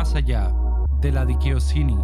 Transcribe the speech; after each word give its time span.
más 0.00 0.14
allá 0.14 0.50
de 1.02 1.12
la 1.12 1.26
Dikiosini. 1.26 1.94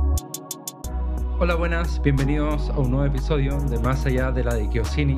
Hola, 1.38 1.54
buenas, 1.54 1.98
bienvenidos 2.02 2.68
a 2.68 2.78
un 2.78 2.90
nuevo 2.90 3.06
episodio 3.06 3.58
de 3.58 3.78
Más 3.78 4.04
allá 4.04 4.30
de 4.30 4.45
la 4.45 4.54
Dikiosini. 4.54 5.16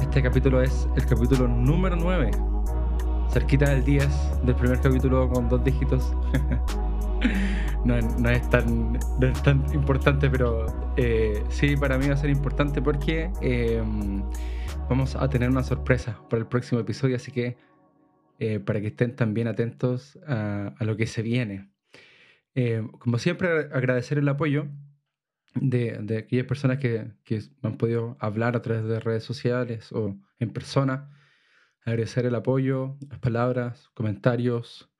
Este 0.00 0.20
capítulo 0.20 0.60
es 0.60 0.88
el 0.96 1.06
capítulo 1.06 1.46
número 1.46 1.94
9, 1.94 2.32
cerquita 3.30 3.70
del 3.70 3.84
10 3.84 4.08
del 4.42 4.56
primer 4.56 4.80
capítulo 4.80 5.28
con 5.28 5.48
dos 5.48 5.62
dígitos. 5.62 6.16
no, 7.84 7.94
es 7.94 8.50
tan, 8.50 8.98
tan 9.44 9.64
importante, 9.72 10.28
pero 10.28 10.66
eh, 10.96 11.44
sí 11.48 11.76
para 11.76 11.96
mí 11.96 12.08
va 12.08 12.14
a 12.14 12.16
ser 12.16 12.30
importante 12.30 12.82
porque 12.82 13.30
em, 13.40 14.24
vamos 14.90 15.14
a 15.14 15.28
tener 15.28 15.48
una 15.48 15.62
sorpresa 15.62 16.18
para 16.28 16.40
el 16.40 16.48
próximo 16.48 16.80
episodio, 16.80 17.14
así 17.14 17.30
que 17.30 17.56
eh, 18.38 18.60
para 18.60 18.80
que 18.80 18.88
estén 18.88 19.16
también 19.16 19.48
atentos 19.48 20.16
a, 20.26 20.74
lo 20.80 20.96
que 20.96 21.06
se 21.06 21.22
viene. 21.22 21.70
Eh, 22.54 22.86
como 22.98 23.18
siempre, 23.18 23.48
agradecer 23.72 24.18
el 24.18 24.28
apoyo 24.28 24.68
de, 25.54 25.98
de 26.02 26.18
aquellas 26.18 26.46
personas 26.46 26.78
que, 26.78 27.10
que, 27.24 27.42
han 27.62 27.76
podido 27.78 28.16
hablar 28.20 28.56
a 28.56 28.62
través 28.62 28.84
de 28.84 29.00
redes 29.00 29.24
sociales 29.24 29.92
o 29.92 30.16
en 30.38 30.52
persona. 30.52 31.10
Agradecer 31.84 32.26
el 32.26 32.34
apoyo, 32.34 32.96
las 33.08 33.18
palabras, 33.18 33.88
comentarios 33.94 34.90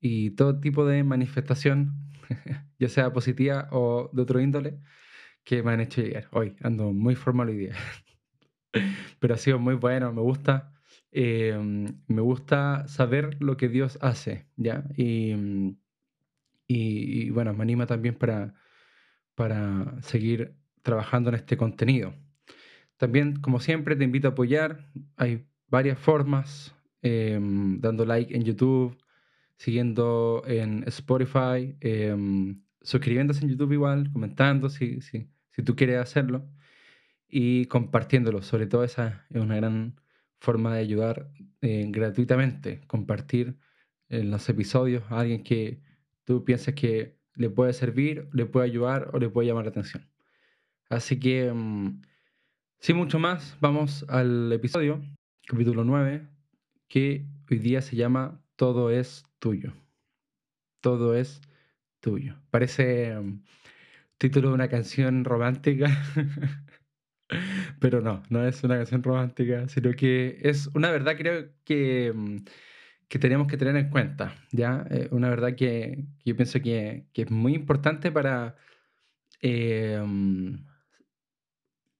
y 0.00 0.30
todo 0.32 0.60
tipo 0.60 0.86
de 0.86 1.02
manifestación, 1.02 2.12
ya 2.78 2.88
sea 2.88 3.12
positiva 3.12 3.68
o 3.72 4.10
de 4.12 4.22
otro 4.22 4.40
índole, 4.40 4.78
que 5.44 5.62
me 5.62 5.72
han 5.72 5.80
hecho 5.80 6.02
llegar. 6.02 6.28
Hoy 6.32 6.56
ando 6.62 6.92
muy 6.92 7.16
formal 7.16 7.48
hoy 7.48 7.56
día. 7.56 7.74
Pero 9.20 9.34
ha 9.34 9.38
sido 9.38 9.58
muy 9.58 9.74
bueno, 9.74 10.12
me 10.12 10.20
gusta. 10.22 10.73
Em, 11.16 12.02
me 12.08 12.22
gusta 12.22 12.88
saber 12.88 13.36
lo 13.40 13.56
que 13.56 13.68
Dios 13.68 13.98
hace, 14.02 14.48
¿ya? 14.56 14.84
Y, 14.96 15.32
y, 16.66 17.30
bueno, 17.30 17.54
me 17.54 17.62
anima 17.62 17.86
también 17.86 18.16
para, 18.16 18.54
para 19.36 20.02
seguir 20.02 20.56
trabajando 20.82 21.30
en 21.30 21.36
este 21.36 21.56
contenido. 21.56 22.14
También, 22.96 23.36
como 23.40 23.60
siempre, 23.60 23.94
te 23.94 24.02
invito 24.02 24.26
a 24.28 24.32
apoyar. 24.32 24.90
Hay 25.16 25.46
varias 25.68 25.98
formas, 26.00 26.74
em, 27.02 27.80
dando 27.80 28.04
like 28.04 28.34
en 28.34 28.42
YouTube, 28.44 28.98
siguiendo 29.56 30.42
en 30.46 30.82
Spotify, 30.88 31.76
em, 31.80 32.62
suscribiéndose 32.82 33.44
en 33.44 33.50
YouTube 33.50 33.72
igual, 33.72 34.12
comentando 34.12 34.68
si, 34.68 35.00
si, 35.00 35.28
si 35.50 35.62
tú 35.62 35.76
quieres 35.76 35.98
hacerlo 35.98 36.48
y 37.28 37.66
compartiéndolo. 37.66 38.42
Sobre 38.42 38.66
todo 38.66 38.84
esa 38.84 39.26
es 39.30 39.40
una 39.40 39.56
gran 39.56 39.94
forma 40.40 40.74
de 40.74 40.80
ayudar 40.80 41.30
eh, 41.60 41.86
gratuitamente, 41.88 42.80
compartir 42.86 43.58
en 44.08 44.30
los 44.30 44.48
episodios 44.48 45.02
a 45.10 45.20
alguien 45.20 45.42
que 45.42 45.80
tú 46.24 46.44
pienses 46.44 46.74
que 46.74 47.18
le 47.34 47.50
puede 47.50 47.72
servir, 47.72 48.28
le 48.32 48.46
puede 48.46 48.66
ayudar 48.66 49.10
o 49.12 49.18
le 49.18 49.28
puede 49.28 49.48
llamar 49.48 49.64
la 49.64 49.70
atención. 49.70 50.08
Así 50.88 51.18
que, 51.18 51.52
mm, 51.52 52.02
sin 52.78 52.96
mucho 52.96 53.18
más, 53.18 53.56
vamos 53.60 54.04
al 54.08 54.52
episodio, 54.52 55.02
capítulo 55.46 55.84
9, 55.84 56.28
que 56.88 57.26
hoy 57.50 57.58
día 57.58 57.80
se 57.82 57.96
llama 57.96 58.42
Todo 58.56 58.90
es 58.90 59.24
tuyo. 59.38 59.72
Todo 60.80 61.14
es 61.14 61.40
tuyo. 62.00 62.36
Parece 62.50 63.18
mm, 63.18 63.42
título 64.18 64.48
de 64.50 64.54
una 64.54 64.68
canción 64.68 65.24
romántica. 65.24 65.86
Pero 67.84 68.00
no, 68.00 68.22
no 68.30 68.46
es 68.48 68.64
una 68.64 68.78
canción 68.78 69.02
romántica, 69.02 69.68
sino 69.68 69.92
que 69.92 70.38
es 70.40 70.68
una 70.74 70.90
verdad 70.90 71.18
creo 71.18 71.50
que, 71.64 72.12
mm, 72.14 72.36
que 73.08 73.18
tenemos 73.18 73.46
que 73.46 73.58
tener 73.58 73.76
en 73.76 73.90
cuenta, 73.90 74.34
¿ya? 74.52 74.86
Eh, 74.90 75.08
una 75.10 75.28
verdad 75.28 75.54
que, 75.54 76.06
yo 76.24 76.34
pienso 76.34 76.62
que, 76.62 77.04
que, 77.12 77.22
es 77.22 77.30
muy 77.30 77.54
importante 77.54 78.10
para... 78.10 78.56
Eh, 79.42 80.02
mm, 80.02 80.66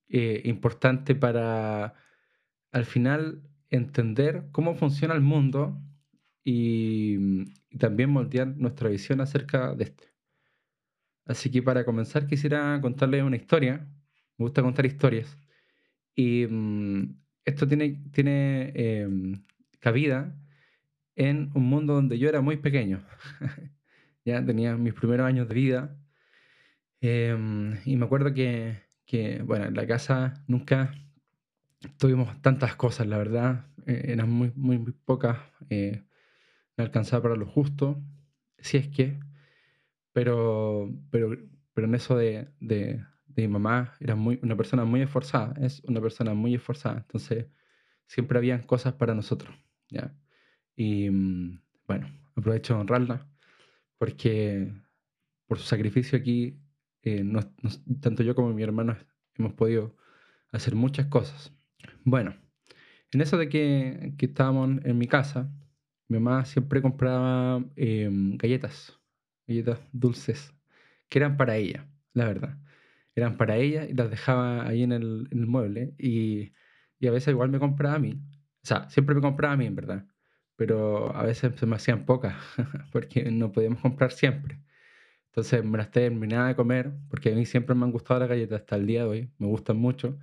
eh, 0.08 0.40
importante 0.46 1.14
para 1.14 1.94
al 2.72 2.86
final 2.86 3.42
entender 3.70 4.44
cómo 4.52 4.76
funciona 4.76 5.14
el 5.14 5.20
mundo 5.20 5.82
y, 6.44 7.16
mm, 7.18 7.44
y 7.70 7.78
también 7.78 8.10
moldear 8.10 8.48
nuestra 8.56 8.88
visión 8.88 9.20
acerca 9.20 9.74
de 9.74 9.84
este. 9.84 10.14
Así 11.26 11.50
que 11.50 11.62
para 11.62 11.84
comenzar 11.84 12.26
quisiera 12.26 12.80
contarles 12.80 13.22
una 13.22 13.36
historia 13.36 13.86
me 14.36 14.46
gusta 14.46 14.62
contar 14.62 14.84
historias. 14.86 15.38
Y 16.14 16.46
mm, 16.46 17.16
esto 17.44 17.66
tiene, 17.68 18.02
tiene 18.12 18.72
em, 18.74 19.44
cabida 19.80 20.36
en 21.16 21.50
un 21.54 21.64
mundo 21.64 21.94
donde 21.94 22.18
yo 22.18 22.28
era 22.28 22.40
muy 22.40 22.56
pequeño. 22.56 23.04
ya 24.24 24.44
tenía 24.44 24.76
mis 24.76 24.94
primeros 24.94 25.26
años 25.26 25.48
de 25.48 25.54
vida. 25.54 25.96
Em, 27.00 27.78
y 27.84 27.96
me 27.96 28.06
acuerdo 28.06 28.32
que, 28.32 28.78
que, 29.06 29.42
bueno, 29.42 29.66
en 29.66 29.74
la 29.74 29.86
casa 29.86 30.44
nunca 30.46 30.94
tuvimos 31.98 32.40
tantas 32.42 32.76
cosas, 32.76 33.06
la 33.06 33.18
verdad. 33.18 33.66
Eh, 33.86 34.06
eran 34.08 34.30
muy, 34.30 34.52
muy, 34.56 34.78
pocas. 35.04 35.38
Eh, 35.70 36.02
me 36.76 36.84
alcanzaba 36.84 37.22
para 37.24 37.36
lo 37.36 37.46
justo, 37.46 38.02
si 38.58 38.78
es 38.78 38.88
que. 38.88 39.20
Pero, 40.12 40.90
pero, 41.10 41.36
pero 41.74 41.86
en 41.86 41.94
eso 41.94 42.16
de 42.16 42.48
mi 43.36 43.48
mamá 43.48 43.94
era 44.00 44.14
muy, 44.14 44.38
una 44.42 44.56
persona 44.56 44.84
muy 44.84 45.02
esforzada, 45.02 45.54
es 45.64 45.80
una 45.84 46.00
persona 46.00 46.34
muy 46.34 46.54
esforzada, 46.54 46.98
entonces 46.98 47.46
siempre 48.06 48.38
habían 48.38 48.62
cosas 48.62 48.94
para 48.94 49.14
nosotros, 49.14 49.54
¿ya? 49.88 50.14
Y 50.76 51.10
mm, 51.10 51.60
bueno, 51.86 52.08
aprovecho 52.36 52.74
de 52.74 52.80
honrarla 52.80 53.28
porque 53.98 54.72
por 55.46 55.58
su 55.58 55.64
sacrificio 55.64 56.18
aquí, 56.18 56.58
eh, 57.02 57.24
tanto 58.00 58.22
yo 58.22 58.34
como 58.34 58.52
mi 58.52 58.62
hermano 58.62 58.96
hemos 59.36 59.52
podido 59.54 59.96
hacer 60.52 60.74
muchas 60.74 61.06
cosas. 61.06 61.52
Bueno, 62.04 62.34
en 63.12 63.20
eso 63.20 63.38
de 63.38 63.48
que, 63.48 64.14
que 64.18 64.26
estábamos 64.26 64.84
en 64.84 64.98
mi 64.98 65.06
casa, 65.06 65.50
mi 66.08 66.18
mamá 66.18 66.44
siempre 66.44 66.82
compraba 66.82 67.64
em, 67.76 68.36
galletas, 68.36 68.98
galletas 69.46 69.80
dulces, 69.92 70.52
que 71.08 71.18
eran 71.18 71.36
para 71.36 71.56
ella, 71.56 71.86
la 72.12 72.26
verdad 72.26 72.58
eran 73.14 73.36
para 73.36 73.56
ella 73.56 73.84
y 73.86 73.94
las 73.94 74.10
dejaba 74.10 74.66
ahí 74.66 74.82
en 74.82 74.92
el, 74.92 75.28
en 75.30 75.38
el 75.40 75.46
mueble. 75.46 75.94
Y, 75.98 76.52
y, 76.98 77.06
a 77.08 77.10
veces 77.12 77.28
igual 77.28 77.50
me 77.50 77.58
compraba 77.58 77.96
a 77.96 77.98
mí. 77.98 78.20
O 78.62 78.66
sea, 78.66 78.88
siempre 78.90 79.14
me 79.14 79.20
compraba 79.20 79.54
a 79.54 79.56
mí, 79.56 79.66
en 79.66 79.76
verdad. 79.76 80.06
Pero 80.56 81.14
a 81.16 81.24
veces 81.24 81.54
se 81.56 81.66
me 81.66 81.76
hacían 81.76 82.06
pocas, 82.06 82.36
porque 82.92 83.30
no 83.30 83.52
podíamos 83.52 83.80
comprar 83.80 84.12
siempre. 84.12 84.60
Entonces 85.28 85.64
me 85.64 85.78
las 85.78 85.90
terminaba 85.90 86.48
de 86.48 86.56
comer, 86.56 86.92
porque 87.10 87.32
a 87.32 87.34
mí 87.34 87.46
siempre 87.46 87.74
me 87.74 87.84
han 87.84 87.92
gustado 87.92 88.20
las 88.20 88.28
galletas 88.28 88.60
hasta 88.62 88.76
el 88.76 88.86
día 88.86 89.00
de 89.02 89.08
hoy, 89.08 89.30
me 89.38 89.48
gustan 89.48 89.76
mucho. 89.78 90.18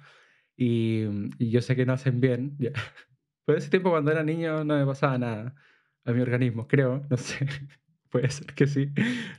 Y, 0.57 1.03
y 1.39 1.51
yo 1.51 1.61
sé 1.61 1.75
que 1.75 1.85
no 1.85 1.93
hacen 1.93 2.21
bien. 2.21 2.57
Pero 3.45 3.57
ese 3.57 3.69
tiempo 3.69 3.91
cuando 3.91 4.11
era 4.11 4.23
niño 4.23 4.63
no 4.63 4.77
me 4.77 4.85
pasaba 4.85 5.17
nada 5.17 5.55
a 6.05 6.11
mi 6.13 6.21
organismo, 6.21 6.67
creo, 6.67 7.05
no 7.09 7.17
sé. 7.17 7.47
Puede 8.09 8.29
ser 8.29 8.53
que 8.53 8.67
sí. 8.67 8.91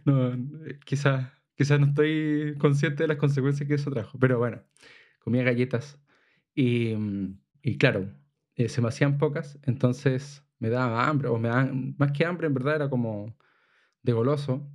No, 0.05 0.37
quizás 0.85 1.31
Quizás 1.57 1.81
no 1.81 1.87
estoy 1.87 2.57
consciente 2.59 3.05
de 3.05 3.09
las 3.09 3.19
consecuencias 3.19 3.69
que 3.69 3.75
eso 3.75 3.91
trajo, 3.91 4.19
pero 4.19 4.39
bueno, 4.39 4.63
comía 5.21 5.43
galletas 5.45 6.01
y, 6.55 6.95
mm, 6.97 7.41
y 7.63 7.79
claro, 7.79 8.13
eh, 8.57 8.69
se 8.69 8.81
me 8.83 8.89
hacían 8.89 9.19
pocas, 9.19 9.59
entonces 9.65 10.45
me 10.59 10.71
daba 10.71 11.09
hambre, 11.09 11.29
o 11.29 11.39
me 11.39 11.49
daban, 11.49 11.97
más 11.99 12.13
que 12.13 12.25
hambre 12.27 12.47
en 12.49 12.55
verdad 12.55 12.77
era 12.77 12.91
como 12.91 13.37
de 14.03 14.13
goloso, 14.13 14.69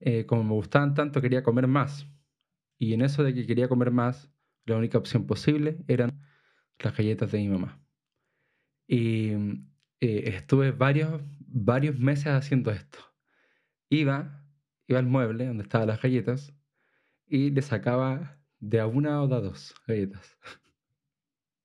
eh, 0.00 0.26
como 0.26 0.44
me 0.44 0.52
gustaban 0.52 0.94
tanto 0.94 1.20
quería 1.22 1.42
comer 1.42 1.66
más. 1.68 2.06
Y 2.78 2.94
en 2.94 3.02
eso 3.02 3.24
de 3.24 3.34
que 3.34 3.46
quería 3.46 3.68
comer 3.68 3.90
más, 3.92 4.30
la 4.66 4.76
única 4.76 4.98
opción 4.98 5.26
posible 5.26 5.78
eran 5.88 6.22
las 6.80 6.96
galletas 6.96 7.32
de 7.32 7.38
mi 7.40 7.48
mamá. 7.48 7.80
Y 8.86 9.30
eh, 10.00 10.24
estuve 10.36 10.72
varios, 10.72 11.20
varios 11.46 11.98
meses 11.98 12.26
haciendo 12.28 12.70
esto. 12.70 12.98
Iba, 13.90 14.43
iba 14.86 14.98
al 14.98 15.06
mueble 15.06 15.46
donde 15.46 15.62
estaban 15.64 15.88
las 15.88 16.00
galletas 16.00 16.54
y 17.26 17.50
le 17.50 17.62
sacaba 17.62 18.38
de 18.60 18.80
a 18.80 18.86
una 18.86 19.22
o 19.22 19.28
de 19.28 19.36
a 19.36 19.40
dos 19.40 19.74
galletas, 19.86 20.38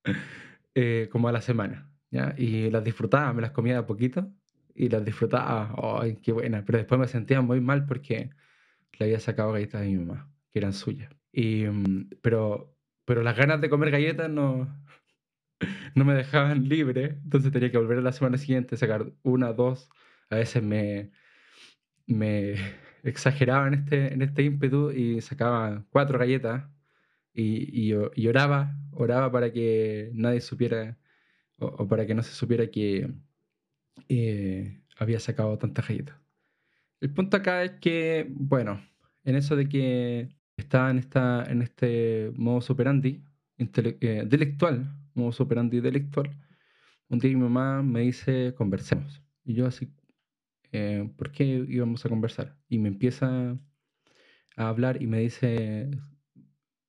eh, 0.75 1.09
como 1.11 1.27
a 1.27 1.31
la 1.31 1.41
semana, 1.41 1.91
¿ya? 2.11 2.33
Y 2.37 2.69
las 2.69 2.83
disfrutaba, 2.83 3.33
me 3.33 3.41
las 3.41 3.51
comía 3.51 3.73
de 3.73 3.79
a 3.79 3.85
poquito 3.85 4.31
y 4.75 4.89
las 4.89 5.03
disfrutaba, 5.05 5.75
¡ay, 6.01 6.17
qué 6.17 6.31
buena! 6.31 6.63
Pero 6.65 6.77
después 6.77 6.99
me 6.99 7.07
sentía 7.07 7.41
muy 7.41 7.61
mal 7.61 7.85
porque 7.85 8.29
le 8.97 9.05
había 9.05 9.19
sacado 9.19 9.51
galletas 9.53 9.81
a 9.81 9.85
mi 9.85 9.97
mamá, 9.97 10.31
que 10.51 10.59
eran 10.59 10.73
suyas. 10.73 11.11
Y, 11.31 11.65
mm, 11.65 12.09
pero, 12.21 12.75
pero 13.05 13.23
las 13.23 13.37
ganas 13.37 13.61
de 13.61 13.69
comer 13.69 13.91
galletas 13.91 14.29
no, 14.29 14.67
no 15.95 16.05
me 16.05 16.13
dejaban 16.13 16.67
libre, 16.69 17.19
entonces 17.23 17.51
tenía 17.51 17.71
que 17.71 17.77
volver 17.77 17.99
a 17.99 18.01
la 18.01 18.11
semana 18.11 18.37
siguiente, 18.37 18.77
sacar 18.77 19.11
una, 19.23 19.53
dos, 19.53 19.89
a 20.29 20.35
veces 20.37 20.63
me, 20.63 21.11
me, 22.07 22.55
exageraba 23.03 23.67
en 23.67 23.73
este, 23.75 24.13
en 24.13 24.21
este 24.21 24.43
ímpetu 24.43 24.91
y 24.91 25.21
sacaba 25.21 25.85
cuatro 25.89 26.19
galletas 26.19 26.63
y, 27.33 27.93
y, 28.15 28.27
oraba, 28.27 28.75
oraba 28.91 29.31
para 29.31 29.51
que 29.51 30.11
nadie 30.13 30.41
supiera 30.41 30.97
o, 31.59 31.87
para 31.87 32.05
que 32.05 32.15
no 32.15 32.23
se 32.23 32.33
supiera 32.33 32.67
que 32.67 33.11
eh, 34.09 34.81
había 34.97 35.19
sacado 35.19 35.57
tantas 35.57 35.87
galletas. 35.87 36.17
El 37.01 37.13
punto 37.13 37.37
acá 37.37 37.63
es 37.63 37.71
que, 37.79 38.27
bueno, 38.29 38.81
en 39.23 39.35
eso 39.35 39.55
de 39.55 39.69
que 39.69 40.29
está 40.57 40.89
en, 40.89 40.99
esta, 40.99 41.43
en 41.49 41.61
este 41.61 42.31
modo 42.35 42.59
operandi 42.69 43.23
eh, 43.57 44.23
delictual, 44.27 44.93
modo 45.13 45.31
operandi 45.43 45.79
delictual, 45.79 46.29
un 47.09 47.19
día 47.19 47.31
mi 47.31 47.43
mamá 47.43 47.81
me 47.81 48.01
dice, 48.01 48.53
conversemos. 48.55 49.21
Y 49.43 49.53
yo 49.53 49.65
así, 49.67 49.89
eh, 50.71 51.09
¿por 51.17 51.31
qué 51.31 51.43
íbamos 51.45 52.05
a 52.05 52.09
conversar? 52.09 52.57
Y 52.69 52.79
me 52.79 52.89
empieza 52.89 53.57
a 54.57 54.67
hablar 54.69 55.01
y 55.01 55.07
me 55.07 55.19
dice, 55.19 55.89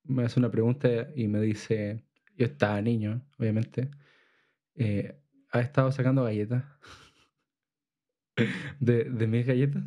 me 0.05 0.25
hace 0.25 0.41
una 0.41 0.51
pregunta 0.51 0.89
y 1.15 1.29
me 1.29 1.41
dice, 1.41 2.05
yo 2.37 2.47
estaba 2.47 2.81
niño, 2.83 3.27
obviamente, 3.39 3.91
eh, 4.77 5.21
¿ha 5.53 5.61
estado 5.61 5.93
sacando 5.93 6.25
galletas? 6.25 6.65
de, 8.81 9.05
de 9.05 9.27
mis 9.27 9.47
galletas. 9.47 9.83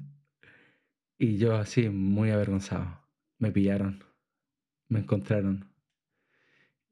Y 1.17 1.37
yo 1.37 1.55
así, 1.55 1.89
muy 1.89 2.29
avergonzado. 2.29 2.99
Me 3.39 3.51
pillaron. 3.51 4.03
Me 4.89 4.99
encontraron. 4.99 5.73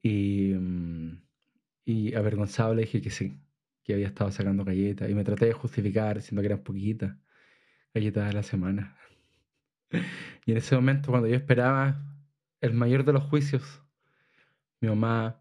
Y, 0.03 0.53
mm, 0.53 1.21
y 1.85 2.15
avergonzado 2.15 2.75
le 2.75 2.83
dije 2.83 3.01
que 3.01 3.11
sí, 3.11 3.39
que 3.83 3.93
había 3.93 4.07
estado 4.07 4.31
sacando 4.31 4.65
galletas. 4.65 5.09
Y 5.09 5.15
me 5.15 5.23
traté 5.23 5.45
de 5.47 5.53
justificar 5.53 6.17
diciendo 6.17 6.41
que 6.41 6.47
eran 6.47 6.63
poquitas 6.63 7.17
galletas 7.93 8.27
de 8.27 8.33
la 8.33 8.43
semana. 8.43 8.97
Y 10.45 10.51
en 10.51 10.57
ese 10.57 10.75
momento, 10.75 11.11
cuando 11.11 11.27
yo 11.27 11.35
esperaba 11.35 12.03
el 12.61 12.73
mayor 12.73 13.05
de 13.05 13.13
los 13.13 13.23
juicios, 13.23 13.83
mi 14.79 14.89
mamá 14.89 15.39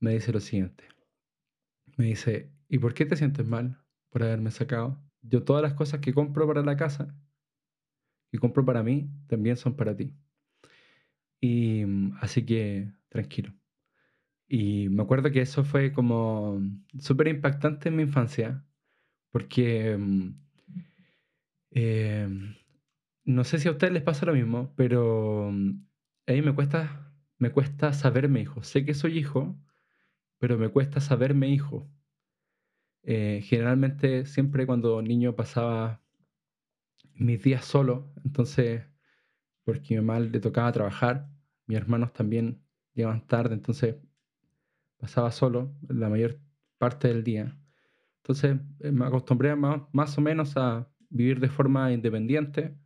me 0.00 0.12
dice 0.12 0.32
lo 0.32 0.40
siguiente. 0.40 0.84
Me 1.96 2.06
dice, 2.06 2.50
¿y 2.68 2.78
por 2.78 2.94
qué 2.94 3.04
te 3.06 3.16
sientes 3.16 3.46
mal 3.46 3.78
por 4.10 4.22
haberme 4.22 4.50
sacado? 4.50 4.98
Yo 5.22 5.44
todas 5.44 5.62
las 5.62 5.74
cosas 5.74 6.00
que 6.00 6.14
compro 6.14 6.46
para 6.46 6.62
la 6.62 6.76
casa, 6.76 7.14
que 8.30 8.38
compro 8.38 8.64
para 8.64 8.82
mí, 8.82 9.10
también 9.28 9.56
son 9.56 9.76
para 9.76 9.96
ti. 9.96 10.14
Y 11.40 11.84
mm, 11.84 12.16
así 12.20 12.44
que 12.46 12.92
tranquilo. 13.08 13.52
Y 14.54 14.90
me 14.90 15.02
acuerdo 15.02 15.30
que 15.32 15.40
eso 15.40 15.64
fue 15.64 15.92
como 15.94 16.60
súper 16.98 17.28
impactante 17.28 17.88
en 17.88 17.96
mi 17.96 18.02
infancia, 18.02 18.62
porque 19.30 19.96
mm, 19.98 20.34
eh, 21.70 22.28
no 23.24 23.44
sé 23.44 23.58
si 23.58 23.68
a 23.68 23.72
ustedes 23.72 23.94
les 23.94 24.02
pasa 24.02 24.26
lo 24.26 24.34
mismo, 24.34 24.74
pero 24.76 25.50
mm, 25.50 25.86
a 26.26 26.32
mí 26.32 26.42
me 26.42 26.54
cuesta, 26.54 27.14
me 27.38 27.50
cuesta 27.50 27.94
saberme 27.94 28.42
hijo. 28.42 28.62
Sé 28.62 28.84
que 28.84 28.92
soy 28.92 29.18
hijo, 29.18 29.56
pero 30.38 30.58
me 30.58 30.68
cuesta 30.70 31.00
saberme 31.00 31.48
hijo. 31.50 31.88
Eh, 33.04 33.40
generalmente 33.44 34.26
siempre 34.26 34.66
cuando 34.66 35.02
niño 35.02 35.34
pasaba 35.36 36.02
mis 37.14 37.42
días 37.42 37.64
solo, 37.64 38.12
entonces, 38.24 38.84
porque 39.64 39.94
mi 39.94 40.02
mamá 40.02 40.20
le 40.20 40.40
tocaba 40.40 40.72
trabajar, 40.72 41.28
mis 41.66 41.78
hermanos 41.78 42.12
también 42.12 42.62
llegaban 42.94 43.26
tarde, 43.26 43.54
entonces 43.54 43.96
pasaba 45.02 45.32
solo 45.32 45.74
la 45.88 46.08
mayor 46.08 46.38
parte 46.78 47.08
del 47.08 47.24
día. 47.24 47.58
Entonces 48.18 48.56
eh, 48.80 48.92
me 48.92 49.04
acostumbré 49.04 49.56
más, 49.56 49.82
más 49.92 50.16
o 50.16 50.20
menos 50.20 50.56
a 50.56 50.88
vivir 51.10 51.40
de 51.40 51.48
forma 51.48 51.92
independiente, 51.92 52.76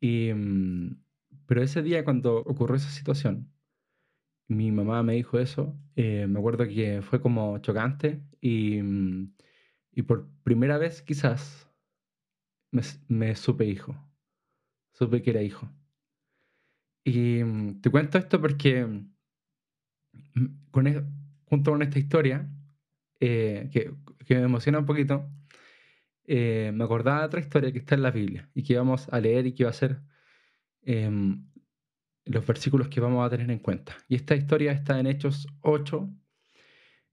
y, 0.00 0.32
mm, 0.32 1.02
pero 1.46 1.62
ese 1.62 1.82
día 1.82 2.04
cuando 2.04 2.38
ocurrió 2.38 2.76
esa 2.76 2.90
situación, 2.90 3.52
mi 4.48 4.70
mamá 4.72 5.02
me 5.02 5.14
dijo 5.14 5.38
eso, 5.40 5.76
eh, 5.96 6.26
me 6.28 6.38
acuerdo 6.38 6.66
que 6.66 7.02
fue 7.02 7.20
como 7.20 7.58
chocante 7.58 8.22
y, 8.40 8.80
mm, 8.82 9.34
y 9.92 10.02
por 10.02 10.28
primera 10.44 10.78
vez 10.78 11.02
quizás 11.02 11.68
me, 13.08 13.34
supe 13.34 13.66
hijo, 13.66 13.96
supe 14.92 15.22
que 15.22 15.30
era 15.30 15.42
hijo. 15.42 15.68
Y 17.04 17.42
mm, 17.42 17.80
te 17.80 17.90
cuento 17.90 18.18
esto 18.18 18.40
porque 18.40 18.86
con, 20.70 20.86
e, 20.86 21.04
junto 21.50 21.72
con 21.72 21.82
esta 21.82 21.98
historia, 21.98 22.48
eh, 23.18 23.68
que, 23.72 23.92
me 24.34 24.42
emociona 24.42 24.78
un 24.78 24.86
poquito, 24.86 25.28
eh, 26.24 26.70
me 26.72 26.84
acordaba 26.84 27.20
de 27.20 27.26
otra 27.26 27.40
historia 27.40 27.72
que 27.72 27.80
está 27.80 27.96
en 27.96 28.02
la 28.02 28.12
Biblia 28.12 28.48
y 28.54 28.62
que 28.62 28.76
vamos 28.76 29.08
a 29.10 29.20
leer 29.20 29.46
y 29.48 29.52
que 29.52 29.64
va 29.64 29.70
a 29.70 29.72
ser 29.72 30.00
em, 30.82 31.44
los 32.24 32.46
versículos 32.46 32.88
que 32.88 33.00
vamos 33.00 33.26
a 33.26 33.30
tener 33.30 33.50
en 33.50 33.58
cuenta. 33.58 33.96
Y 34.08 34.14
esta 34.14 34.36
historia 34.36 34.70
está 34.72 35.00
en 35.00 35.08
Hechos 35.08 35.48
8. 35.62 36.08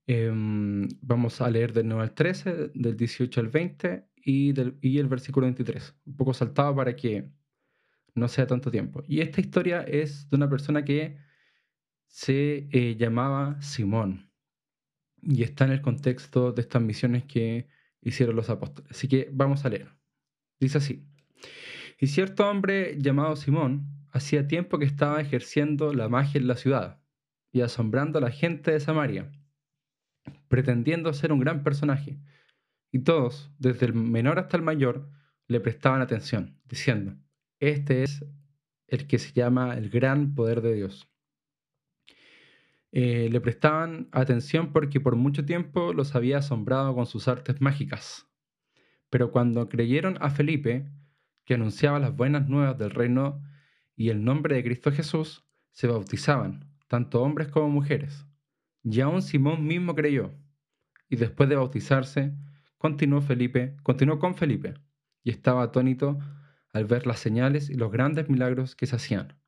Em, 0.06 0.88
vamos 1.02 1.40
a 1.40 1.50
leer 1.50 1.72
del 1.72 1.88
9 1.88 2.02
al 2.04 2.14
13, 2.14 2.70
del 2.74 2.96
18 2.96 3.40
al 3.40 3.48
20 3.48 4.08
y, 4.14 4.52
del, 4.52 4.78
y 4.80 4.98
el 4.98 5.08
versículo 5.08 5.46
23. 5.46 5.94
Un 6.06 6.16
poco 6.16 6.32
saltado 6.32 6.76
para 6.76 6.94
que 6.94 7.28
no 8.14 8.28
sea 8.28 8.46
tanto 8.46 8.70
tiempo. 8.70 9.02
Y 9.08 9.20
esta 9.20 9.40
historia 9.40 9.82
es 9.82 10.28
de 10.30 10.36
una 10.36 10.48
persona 10.48 10.84
que 10.84 11.18
se 12.06 12.68
eh, 12.72 12.96
llamaba 12.96 13.60
Simón. 13.60 14.27
Y 15.22 15.42
está 15.42 15.64
en 15.64 15.72
el 15.72 15.80
contexto 15.80 16.52
de 16.52 16.62
estas 16.62 16.82
misiones 16.82 17.24
que 17.24 17.68
hicieron 18.02 18.36
los 18.36 18.50
apóstoles. 18.50 18.90
Así 18.90 19.08
que 19.08 19.28
vamos 19.32 19.64
a 19.64 19.68
leer. 19.68 19.90
Dice 20.60 20.78
así. 20.78 21.06
Y 21.98 22.06
cierto 22.06 22.48
hombre 22.48 22.96
llamado 22.98 23.36
Simón 23.36 23.88
hacía 24.10 24.46
tiempo 24.46 24.78
que 24.78 24.84
estaba 24.84 25.20
ejerciendo 25.20 25.92
la 25.92 26.08
magia 26.08 26.40
en 26.40 26.46
la 26.46 26.56
ciudad 26.56 27.00
y 27.52 27.60
asombrando 27.60 28.18
a 28.18 28.22
la 28.22 28.30
gente 28.30 28.70
de 28.70 28.80
Samaria, 28.80 29.30
pretendiendo 30.48 31.12
ser 31.12 31.32
un 31.32 31.40
gran 31.40 31.62
personaje. 31.62 32.18
Y 32.90 33.00
todos, 33.00 33.52
desde 33.58 33.86
el 33.86 33.94
menor 33.94 34.38
hasta 34.38 34.56
el 34.56 34.62
mayor, 34.62 35.10
le 35.46 35.60
prestaban 35.60 36.00
atención, 36.00 36.58
diciendo, 36.64 37.16
este 37.58 38.02
es 38.02 38.24
el 38.86 39.06
que 39.06 39.18
se 39.18 39.32
llama 39.32 39.76
el 39.76 39.90
gran 39.90 40.34
poder 40.34 40.60
de 40.62 40.74
Dios. 40.74 41.08
Eh, 42.90 43.28
le 43.30 43.40
prestaban 43.40 44.08
atención 44.12 44.72
porque 44.72 45.00
por 45.00 45.16
mucho 45.16 45.44
tiempo 45.44 45.92
los 45.92 46.14
había 46.14 46.38
asombrado 46.38 46.94
con 46.94 47.06
sus 47.06 47.28
artes 47.28 47.60
mágicas. 47.60 48.26
Pero 49.10 49.30
cuando 49.30 49.68
creyeron 49.68 50.16
a 50.20 50.30
Felipe, 50.30 50.90
que 51.44 51.54
anunciaba 51.54 51.98
las 51.98 52.14
buenas 52.14 52.48
nuevas 52.48 52.76
del 52.78 52.90
reino 52.90 53.42
y 53.96 54.10
el 54.10 54.24
nombre 54.24 54.56
de 54.56 54.64
Cristo 54.64 54.92
Jesús, 54.92 55.44
se 55.72 55.86
bautizaban, 55.86 56.74
tanto 56.88 57.22
hombres 57.22 57.48
como 57.48 57.68
mujeres. 57.68 58.26
Y 58.82 59.00
aún 59.00 59.22
Simón 59.22 59.66
mismo 59.66 59.94
creyó. 59.94 60.34
Y 61.08 61.16
después 61.16 61.48
de 61.48 61.56
bautizarse, 61.56 62.34
continuó 62.76 63.20
Felipe, 63.20 63.76
continuó 63.82 64.18
con 64.18 64.34
Felipe, 64.34 64.74
y 65.22 65.30
estaba 65.30 65.62
atónito 65.62 66.18
al 66.72 66.84
ver 66.84 67.06
las 67.06 67.18
señales 67.18 67.70
y 67.70 67.74
los 67.74 67.90
grandes 67.90 68.28
milagros 68.28 68.76
que 68.76 68.86
se 68.86 68.96
hacían. 68.96 69.38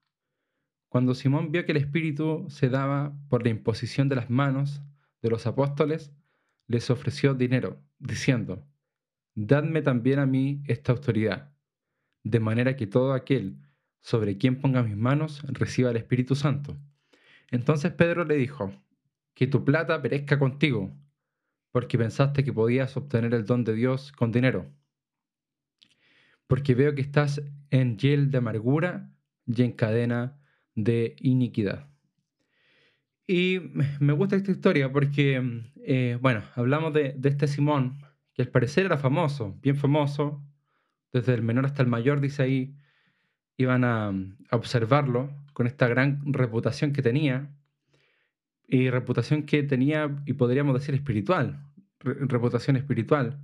Cuando 0.91 1.15
Simón 1.15 1.53
vio 1.53 1.65
que 1.65 1.71
el 1.71 1.79
Espíritu 1.79 2.47
se 2.49 2.69
daba 2.69 3.17
por 3.29 3.45
la 3.45 3.51
imposición 3.51 4.09
de 4.09 4.17
las 4.17 4.29
manos 4.29 4.83
de 5.23 5.31
los 5.31 5.47
apóstoles, 5.47 6.13
les 6.67 6.91
ofreció 6.91 7.35
dinero, 7.35 7.81
diciendo, 8.01 8.67
Dadme 9.37 9.83
también 9.83 10.19
a 10.19 10.27
mí 10.27 10.65
esta 10.67 10.91
autoridad, 10.91 11.55
de 12.25 12.41
manera 12.41 12.75
que 12.75 12.89
todo 12.89 13.13
aquel 13.13 13.57
sobre 14.01 14.37
quien 14.37 14.61
ponga 14.61 14.83
mis 14.83 14.97
manos 14.97 15.45
reciba 15.45 15.91
el 15.91 15.97
Espíritu 15.97 16.35
Santo. 16.35 16.77
Entonces 17.53 17.93
Pedro 17.93 18.25
le 18.25 18.35
dijo, 18.35 18.73
Que 19.33 19.47
tu 19.47 19.65
plata 19.65 20.03
perezca 20.03 20.41
contigo, 20.41 20.91
porque 21.71 21.99
pensaste 21.99 22.43
que 22.43 22.53
podías 22.53 22.97
obtener 22.97 23.33
el 23.35 23.45
don 23.45 23.63
de 23.63 23.75
Dios 23.75 24.11
con 24.11 24.33
dinero. 24.33 24.67
Porque 26.49 26.75
veo 26.75 26.97
que 26.97 27.03
estás 27.03 27.41
en 27.71 27.97
hiel 27.97 28.33
de 28.33 28.39
amargura 28.39 29.15
y 29.47 29.63
en 29.63 29.71
cadena 29.71 30.40
de 30.85 31.17
iniquidad. 31.21 31.91
Y 33.27 33.61
me 34.01 34.13
gusta 34.13 34.35
esta 34.35 34.51
historia 34.51 34.91
porque, 34.93 35.63
eh, 35.85 36.19
bueno, 36.21 36.43
hablamos 36.57 36.93
de, 36.93 37.17
este 37.23 37.47
Simón, 37.47 38.01
que 38.35 38.43
al 38.43 38.49
parecer 38.49 38.87
era 38.87 38.99
famoso, 38.99 39.57
bien 39.63 39.77
famoso, 39.77 40.43
desde 41.13 41.35
el 41.35 41.43
menor 41.43 41.67
hasta 41.67 41.83
el 41.83 41.89
mayor, 41.89 42.21
dice 42.21 42.43
ahí, 42.43 42.75
iban 43.57 43.85
a, 43.85 44.13
observarlo 44.51 45.31
con 45.53 45.69
esta 45.69 45.87
gran 45.87 46.21
reputación 46.25 46.93
que 46.93 47.03
tenía, 47.03 47.55
y 48.67 48.91
reputación 48.91 49.45
que 49.45 49.63
tenía, 49.63 50.23
y 50.27 50.33
podríamos 50.33 50.75
decir 50.75 50.97
espiritual, 50.97 51.65
reputación 52.01 52.77
espiritual, 52.77 53.39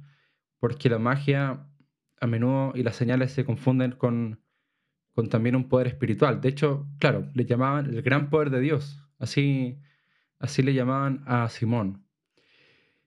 porque 0.59 0.91
la 0.91 0.99
magia 0.99 1.65
a 2.21 2.27
menudo 2.27 2.73
y 2.75 2.83
las 2.83 2.97
señales 2.97 3.31
se 3.31 3.45
confunden 3.45 3.93
con 3.93 4.41
con 5.17 5.31
también 5.31 5.57
un 5.57 5.71
poder 5.71 5.87
espiritual. 5.87 6.43
De 6.43 6.51
hecho, 6.51 6.87
claro, 6.99 7.31
le 7.33 7.47
llamaban 7.47 7.87
el 7.87 8.03
gran 8.03 8.29
poder 8.29 8.51
de 8.51 8.61
Dios. 8.61 9.03
Así, 9.19 9.79
así 10.39 10.63
le 10.63 10.75
llamaban 10.75 11.25
a 11.27 11.49
Simón. 11.49 12.05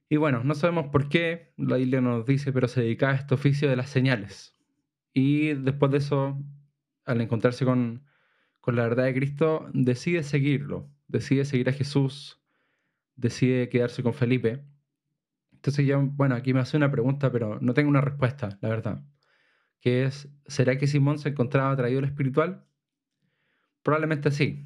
Y 0.09 0.17
bueno, 0.17 0.43
no 0.43 0.55
sabemos 0.55 0.87
por 0.87 1.07
qué, 1.07 1.53
la 1.55 1.77
Biblia 1.77 2.01
nos 2.01 2.25
dice, 2.25 2.51
pero 2.51 2.67
se 2.67 2.81
dedicaba 2.81 3.11
a 3.11 3.15
este 3.15 3.35
oficio 3.35 3.69
de 3.69 3.75
las 3.75 3.91
señales. 3.91 4.55
Y 5.13 5.53
después 5.53 5.91
de 5.91 5.99
eso, 5.99 6.43
al 7.05 7.21
encontrarse 7.21 7.63
con, 7.63 8.03
con 8.59 8.75
la 8.75 8.83
verdad 8.85 9.03
de 9.03 9.13
Cristo, 9.13 9.69
decide 9.73 10.23
seguirlo, 10.23 10.89
decide 11.07 11.45
seguir 11.45 11.69
a 11.69 11.73
Jesús, 11.73 12.41
decide 13.17 13.69
quedarse 13.69 14.01
con 14.01 14.15
Felipe. 14.15 14.65
Entonces 15.53 15.85
ya, 15.85 15.97
bueno, 15.97 16.33
aquí 16.33 16.55
me 16.55 16.61
hace 16.61 16.75
una 16.75 16.89
pregunta, 16.89 17.31
pero 17.31 17.59
no 17.61 17.75
tengo 17.75 17.89
una 17.89 18.01
respuesta, 18.01 18.57
la 18.61 18.69
verdad. 18.69 19.03
Que 19.79 20.03
es, 20.03 20.29
¿será 20.47 20.77
que 20.77 20.87
Simón 20.87 21.19
se 21.19 21.29
encontraba 21.29 21.71
atraído 21.71 21.99
al 21.99 22.05
espiritual? 22.05 22.65
Probablemente 23.83 24.31
sí, 24.31 24.65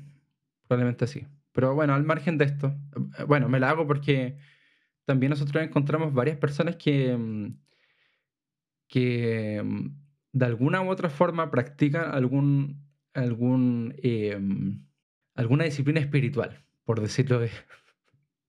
probablemente 0.68 1.08
sí. 1.08 1.28
Pero 1.52 1.76
bueno, 1.76 1.94
al 1.94 2.04
margen 2.04 2.38
de 2.38 2.46
esto, 2.46 2.76
eh, 3.20 3.24
bueno, 3.24 3.48
me 3.48 3.60
la 3.60 3.70
hago 3.70 3.86
porque 3.88 4.38
también 5.06 5.30
nosotros 5.32 5.64
encontramos 5.64 6.14
varias 6.14 6.38
personas 6.38 6.76
que, 6.78 7.16
mm, 7.16 7.58
que 8.88 9.62
mm, 9.64 9.88
de 10.34 10.46
alguna 10.46 10.82
u 10.82 10.90
otra 10.90 11.10
forma 11.10 11.52
practican 11.52 12.14
algún, 12.14 12.84
algún, 13.14 13.94
em, 14.04 14.86
alguna 15.36 15.66
disciplina 15.66 16.00
espiritual, 16.00 16.64
por 16.86 17.02
decirlo 17.02 17.40
de, 17.40 17.52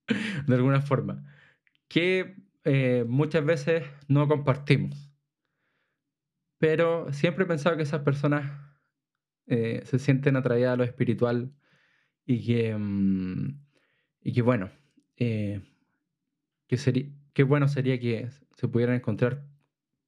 de 0.47 0.55
alguna 0.55 0.81
forma, 0.81 1.25
que 1.89 2.37
eh, 2.65 3.05
muchas 3.07 3.45
veces 3.45 3.85
no 4.09 4.27
compartimos. 4.29 5.14
Pero 6.65 7.13
siempre 7.13 7.45
he 7.45 7.47
pensado 7.47 7.77
que 7.77 7.83
esas 7.83 8.01
personas 8.01 8.59
eh, 9.47 9.83
se 9.85 9.99
sienten 9.99 10.35
atraídas 10.35 10.73
a 10.73 10.77
lo 10.77 10.85
espiritual 10.85 11.53
y 12.25 12.47
que, 12.47 12.75
mm, 12.75 13.61
y 14.23 14.33
que 14.33 14.41
bueno, 14.41 14.71
eh, 15.19 15.61
que 16.67 16.79
sería, 16.79 17.05
qué 17.35 17.43
bueno 17.43 17.69
sería 17.69 18.01
que 18.01 18.31
se 18.57 18.67
pudieran 18.67 18.97
encontrar 18.97 19.45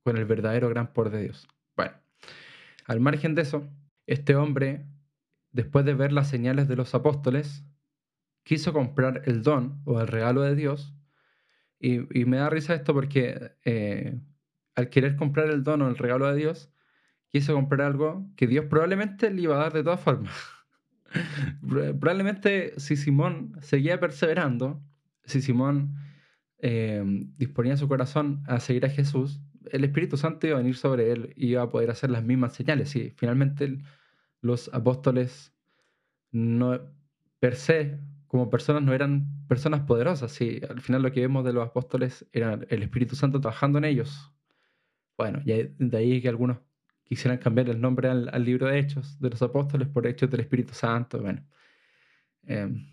con 0.03 0.17
el 0.17 0.25
verdadero 0.25 0.71
gran 0.71 0.95
poder 0.95 1.13
de 1.13 1.23
Dios. 1.25 1.47
Bueno, 1.77 1.93
al 2.87 3.01
margen 3.01 3.35
de 3.35 3.43
eso, 3.43 3.69
este 4.07 4.35
hombre, 4.35 4.87
después 5.53 5.85
de 5.85 5.93
ver 5.93 6.11
las 6.11 6.31
señales 6.31 6.69
de 6.69 6.77
los 6.77 6.95
apóstoles, 6.95 7.67
quiso 8.45 8.73
comprar 8.73 9.21
el 9.27 9.43
don 9.43 9.83
o 9.85 10.01
el 10.01 10.09
regalo 10.09 10.41
de 10.41 10.55
Dios. 10.55 10.95
Y, 11.79 11.99
me 12.25 12.39
da 12.39 12.49
risa 12.49 12.75
esto 12.75 12.95
porque 12.95 13.53
eh, 13.67 14.19
al 14.76 14.88
querer 14.90 15.16
comprar 15.16 15.49
el 15.50 15.64
don 15.64 15.83
o 15.83 15.88
el 15.88 15.97
regalo 15.97 16.28
de 16.28 16.37
Dios, 16.37 16.71
quiso 17.28 17.54
comprar 17.54 17.83
algo 17.83 18.30
que 18.37 18.47
Dios 18.47 18.66
probablemente 18.66 19.30
le 19.30 19.42
iba 19.42 19.56
a 19.56 19.59
dar 19.59 19.73
de 19.73 19.83
todas 19.83 20.00
formas. 20.00 20.35
probablemente 21.61 22.78
si 22.78 22.97
Simón 22.97 23.56
seguía 23.61 23.99
perseverando, 23.99 24.83
si 25.25 25.40
Simón 25.40 25.97
eh, 26.59 27.02
disponía 27.37 27.76
su 27.76 27.88
corazón 27.88 28.42
a 28.47 28.61
seguir 28.61 28.87
a 28.87 28.90
Jesús, 28.90 29.40
el 29.73 29.85
Espíritu 29.85 30.16
Santo 30.16 30.47
iba 30.47 30.56
a 30.56 30.61
venir 30.61 30.76
sobre 30.76 31.11
él 31.11 31.33
y 31.37 31.49
iba 31.49 31.62
a 31.62 31.68
poder 31.68 31.90
hacer 31.90 32.11
las 32.11 32.23
mismas 32.23 32.54
señales. 32.54 32.95
Y 32.97 33.11
finalmente 33.11 33.78
los 34.40 34.73
apóstoles 34.73 35.52
no, 36.30 36.80
per 37.40 37.56
se, 37.56 37.99
como 38.26 38.50
personas, 38.50 38.83
no 38.83 38.95
eran 38.95 39.26
personas 39.49 39.80
poderosas. 39.80 40.40
Y 40.40 40.61
al 40.68 40.80
final 40.80 41.02
lo 41.02 41.12
que 41.12 41.21
vemos 41.21 41.45
de 41.45 41.52
los 41.52 41.66
apóstoles 41.66 42.26
era 42.33 42.61
el 42.68 42.83
Espíritu 42.83 43.16
Santo 43.16 43.40
trabajando 43.40 43.78
en 43.78 43.85
ellos. 43.85 44.33
Bueno, 45.17 45.41
y 45.45 45.53
de 45.79 45.97
ahí 45.97 46.21
que 46.21 46.29
algunos 46.29 46.59
quisieran 47.07 47.39
cambiar 47.39 47.69
el 47.71 47.81
nombre 47.81 48.09
al, 48.09 48.45
libro 48.45 48.67
de 48.67 48.79
Hechos 48.79 49.19
de 49.21 49.31
los 49.31 49.41
apóstoles 49.43 49.89
por 49.89 50.07
Hechos 50.07 50.31
del 50.31 50.41
Espíritu 50.41 50.75
Santo. 50.75 51.21
Bueno, 51.21 51.43
em, 52.45 52.87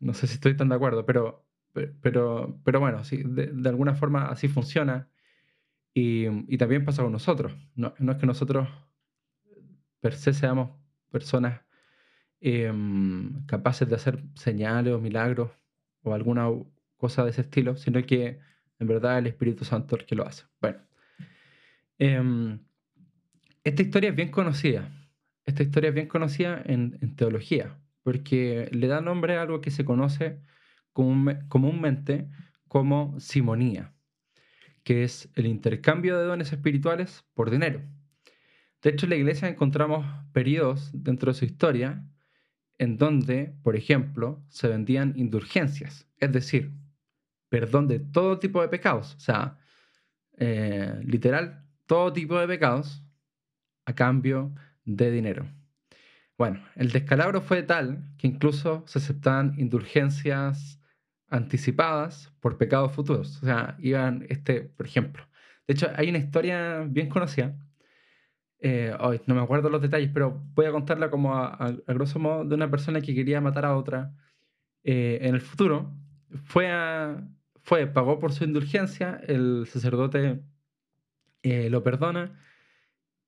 no 0.00 0.14
sé 0.14 0.26
si 0.26 0.34
estoy 0.34 0.56
tan 0.56 0.68
de 0.68 0.74
acuerdo, 0.76 1.06
pero, 1.06 1.46
pero, 2.00 2.60
pero 2.64 2.80
bueno, 2.80 3.04
sí, 3.04 3.22
de, 3.24 3.68
alguna 3.68 3.94
forma 3.94 4.26
así 4.28 4.48
funciona. 4.48 5.08
Y, 5.94 6.56
también 6.58 6.84
pasa 6.84 7.02
con 7.02 7.12
nosotros. 7.12 7.52
No, 7.74 7.94
es 7.98 8.16
que 8.16 8.26
nosotros 8.26 8.68
per 10.00 10.14
se 10.14 10.32
seamos 10.34 10.70
personas 11.10 11.62
em, 12.40 13.44
capaces 13.46 13.88
de 13.88 13.96
hacer 13.96 14.22
señales 14.34 14.94
o 14.94 15.00
milagros 15.00 15.50
o 16.02 16.14
alguna 16.14 16.48
cosa 16.96 17.24
de 17.24 17.30
ese 17.30 17.42
estilo, 17.42 17.76
sino 17.76 18.04
que 18.04 18.40
en 18.78 18.86
verdad 18.86 19.18
el 19.18 19.26
Espíritu 19.28 19.64
Santo 19.64 19.96
es 19.96 20.02
el 20.02 20.06
que 20.06 20.16
lo 20.16 20.26
hace. 20.26 20.44
Bueno. 20.60 20.78
Em, 21.98 22.60
esta 23.64 23.82
historia 23.82 24.10
es 24.10 24.16
bien 24.16 24.30
conocida. 24.30 24.90
Esta 25.44 25.62
historia 25.62 25.88
es 25.88 25.94
bien 25.94 26.08
conocida 26.08 26.62
en, 26.64 27.16
teología, 27.16 27.78
porque 28.02 28.68
le 28.72 28.86
da 28.86 29.00
nombre 29.00 29.36
a 29.36 29.42
algo 29.42 29.60
que 29.60 29.70
se 29.70 29.84
conoce 29.84 30.40
comúnmente 30.92 32.28
como 32.68 33.18
simonía, 33.18 33.94
que 34.84 35.04
es 35.04 35.30
el 35.34 35.46
intercambio 35.46 36.18
de 36.18 36.24
dones 36.24 36.52
espirituales 36.52 37.24
por 37.34 37.50
dinero. 37.50 37.82
De 38.82 38.90
hecho, 38.90 39.06
en 39.06 39.10
la 39.10 39.16
iglesia 39.16 39.48
encontramos 39.48 40.04
periodos 40.32 40.90
dentro 40.92 41.32
de 41.32 41.38
su 41.38 41.44
historia 41.44 42.04
en 42.78 42.96
donde, 42.96 43.54
por 43.62 43.76
ejemplo, 43.76 44.44
se 44.48 44.68
vendían 44.68 45.12
indulgencias, 45.16 46.08
es 46.18 46.32
decir, 46.32 46.72
perdón 47.48 47.86
de 47.86 48.00
todo 48.00 48.38
tipo 48.38 48.60
de 48.60 48.68
pecados, 48.68 49.14
o 49.14 49.20
sea, 49.20 49.58
eh, 50.38 51.00
literal, 51.04 51.61
todo 51.92 52.10
tipo 52.10 52.38
de 52.38 52.46
pecados 52.46 53.04
a 53.84 53.94
cambio 53.94 54.54
de 54.86 55.10
dinero. 55.10 55.44
Bueno, 56.38 56.64
el 56.74 56.90
descalabro 56.90 57.42
fue 57.42 57.62
tal 57.62 58.02
que 58.16 58.28
incluso 58.28 58.82
se 58.86 58.98
aceptaban 58.98 59.52
indulgencias 59.58 60.80
anticipadas 61.28 62.32
por 62.40 62.56
pecados 62.56 62.92
futuros. 62.92 63.42
O 63.42 63.44
sea, 63.44 63.76
iban, 63.78 64.24
este, 64.30 64.62
por 64.62 64.86
ejemplo. 64.86 65.28
De 65.66 65.74
hecho, 65.74 65.90
hay 65.94 66.08
una 66.08 66.16
historia 66.16 66.80
bien 66.88 67.10
conocida. 67.10 67.58
Eh, 68.58 68.96
no 69.26 69.34
me 69.34 69.42
acuerdo 69.42 69.68
los 69.68 69.82
detalles, 69.82 70.08
pero 70.14 70.42
voy 70.54 70.64
a 70.64 70.72
contarla 70.72 71.10
como 71.10 71.34
a, 71.36 71.76
grosso 71.88 72.18
modo 72.18 72.46
de 72.46 72.54
una 72.54 72.70
persona 72.70 73.02
que 73.02 73.14
quería 73.14 73.42
matar 73.42 73.66
a 73.66 73.76
otra 73.76 74.14
eh, 74.82 75.18
en 75.20 75.34
el 75.34 75.42
futuro. 75.42 75.94
Fue, 76.44 76.70
fue, 77.60 77.86
pagó 77.86 78.18
por 78.18 78.32
su 78.32 78.44
indulgencia, 78.44 79.20
el 79.28 79.66
sacerdote 79.66 80.42
eh, 81.42 81.70
lo 81.70 81.82
perdona 81.82 82.38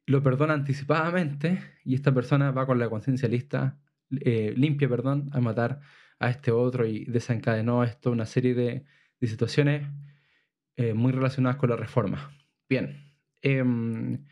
lo 0.06 0.22
perdona 0.22 0.54
anticipadamente 0.54 1.62
y 1.84 1.94
esta 1.94 2.12
persona 2.12 2.50
va 2.50 2.66
con 2.66 2.78
la 2.78 2.88
conciencia 2.88 3.28
lista, 3.28 3.78
eh, 4.20 4.52
limpia, 4.56 4.88
perdón, 4.88 5.30
a 5.32 5.40
matar 5.40 5.80
a 6.18 6.30
este 6.30 6.50
otro 6.50 6.86
y 6.86 7.04
desencadenó 7.06 7.84
esto 7.84 8.10
una 8.10 8.26
serie 8.26 8.54
de, 8.54 8.84
situaciones 9.22 9.88
eh, 10.76 10.92
muy 10.92 11.10
relacionadas 11.12 11.56
con 11.56 11.70
la 11.70 11.76
reforma. 11.76 12.30
Bien. 12.68 13.10
Em, 13.40 14.26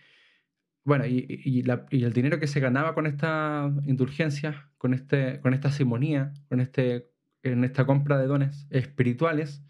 bueno, 0.84 1.06
y, 1.06 1.64
el 1.90 2.12
dinero 2.12 2.38
que 2.38 2.46
se 2.46 2.60
ganaba 2.60 2.94
con 2.94 3.06
esta 3.06 3.72
indulgencia, 3.86 4.70
con, 4.76 4.92
este, 4.92 5.40
con 5.40 5.54
esta 5.54 5.70
simonía, 5.70 6.34
con 6.50 6.60
este, 6.60 7.10
esta 7.42 7.86
compra 7.86 8.18
de 8.18 8.26
dones 8.26 8.66
espirituales, 8.68 9.64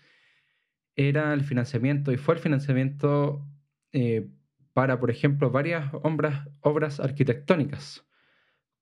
era 0.96 1.32
el 1.34 1.42
financiamiento 1.44 2.10
y 2.10 2.16
fue 2.16 2.34
el 2.34 2.40
financiamiento 2.40 3.46
eh, 3.92 4.28
para, 4.72 4.98
por 4.98 5.10
ejemplo, 5.10 5.50
varias 5.50 5.92
obras, 5.92 7.00
arquitectónicas, 7.00 8.06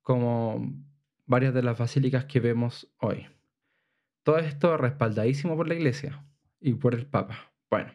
como 0.03 0.73
varias 1.27 1.55
de 1.55 1.63
las 1.63 1.79
basílicas 1.79 2.25
que 2.27 2.41
vemos 2.41 2.93
hoy. 2.99 3.27
Todo 4.23 4.39
esto 4.39 4.77
respaldadísimo 4.77 5.57
por 5.57 5.69
la 5.69 5.75
iglesia 5.75 6.25
y 6.61 6.75
por 6.75 6.95
el 6.95 7.07
Papa. 7.07 7.53
Bueno, 7.71 7.93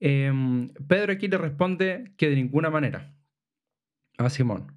em, 0.00 0.68
Pedro 0.88 1.12
aquí 1.12 1.28
le 1.28 1.38
responde 1.38 2.12
que 2.16 2.28
de 2.28 2.36
ninguna 2.36 2.70
manera 2.70 3.14
a 4.18 4.30
Simón 4.30 4.76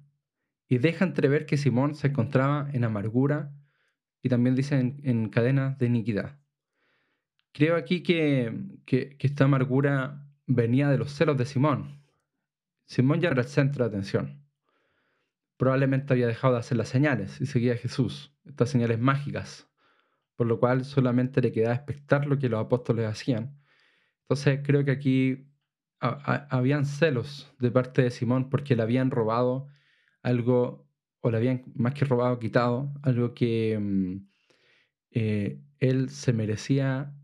y 0.68 0.78
deja 0.78 1.04
entrever 1.04 1.46
que 1.46 1.56
Simón 1.56 1.94
se 1.94 2.08
encontraba 2.08 2.68
en 2.72 2.84
amargura 2.84 3.52
y 4.22 4.28
también 4.28 4.54
dice 4.56 4.78
en, 4.78 5.00
en 5.04 5.28
cadenas 5.28 5.78
de 5.78 5.86
iniquidad. 5.86 6.38
Creo 7.52 7.76
aquí 7.76 8.02
que, 8.02 8.54
que, 8.86 9.16
que 9.18 9.26
esta 9.26 9.44
amargura 9.44 10.21
venía 10.46 10.88
de 10.88 10.98
los 10.98 11.12
celos 11.12 11.36
de 11.36 11.46
Simón. 11.46 12.02
Simón 12.86 13.20
ya 13.20 13.30
era 13.30 13.42
el 13.42 13.48
centro 13.48 13.84
de 13.84 13.88
atención. 13.90 14.44
Probablemente 15.56 16.12
había 16.12 16.26
dejado 16.26 16.54
de 16.54 16.60
hacer 16.60 16.76
las 16.76 16.88
señales 16.88 17.40
y 17.40 17.46
seguía 17.46 17.74
a 17.74 17.76
Jesús, 17.76 18.34
estas 18.44 18.70
señales 18.70 18.98
mágicas, 18.98 19.68
por 20.36 20.46
lo 20.46 20.58
cual 20.58 20.84
solamente 20.84 21.40
le 21.40 21.52
quedaba 21.52 21.74
expectar 21.74 22.26
lo 22.26 22.38
que 22.38 22.48
los 22.48 22.60
apóstoles 22.60 23.06
hacían. 23.06 23.58
Entonces 24.22 24.60
creo 24.64 24.84
que 24.84 24.90
aquí 24.90 25.48
habían 26.00 26.84
celos 26.84 27.54
de 27.60 27.70
parte 27.70 28.02
de 28.02 28.10
Simón 28.10 28.50
porque 28.50 28.74
le 28.74 28.82
habían 28.82 29.10
robado 29.10 29.68
algo, 30.22 30.88
o 31.20 31.30
le 31.30 31.36
habían 31.36 31.62
más 31.74 31.94
que 31.94 32.04
robado, 32.04 32.40
quitado, 32.40 32.92
algo 33.02 33.34
que 33.34 33.78
mm, 33.80 34.16
eh, 35.12 35.62
él 35.78 36.10
se 36.10 36.32
merecía, 36.32 37.14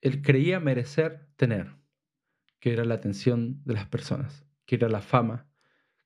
él 0.00 0.22
creía 0.22 0.60
merecer 0.60 1.28
tener 1.36 1.79
que 2.60 2.72
era 2.72 2.84
la 2.84 2.94
atención 2.94 3.62
de 3.64 3.74
las 3.74 3.86
personas, 3.86 4.46
que 4.66 4.76
era 4.76 4.88
la 4.88 5.00
fama 5.00 5.48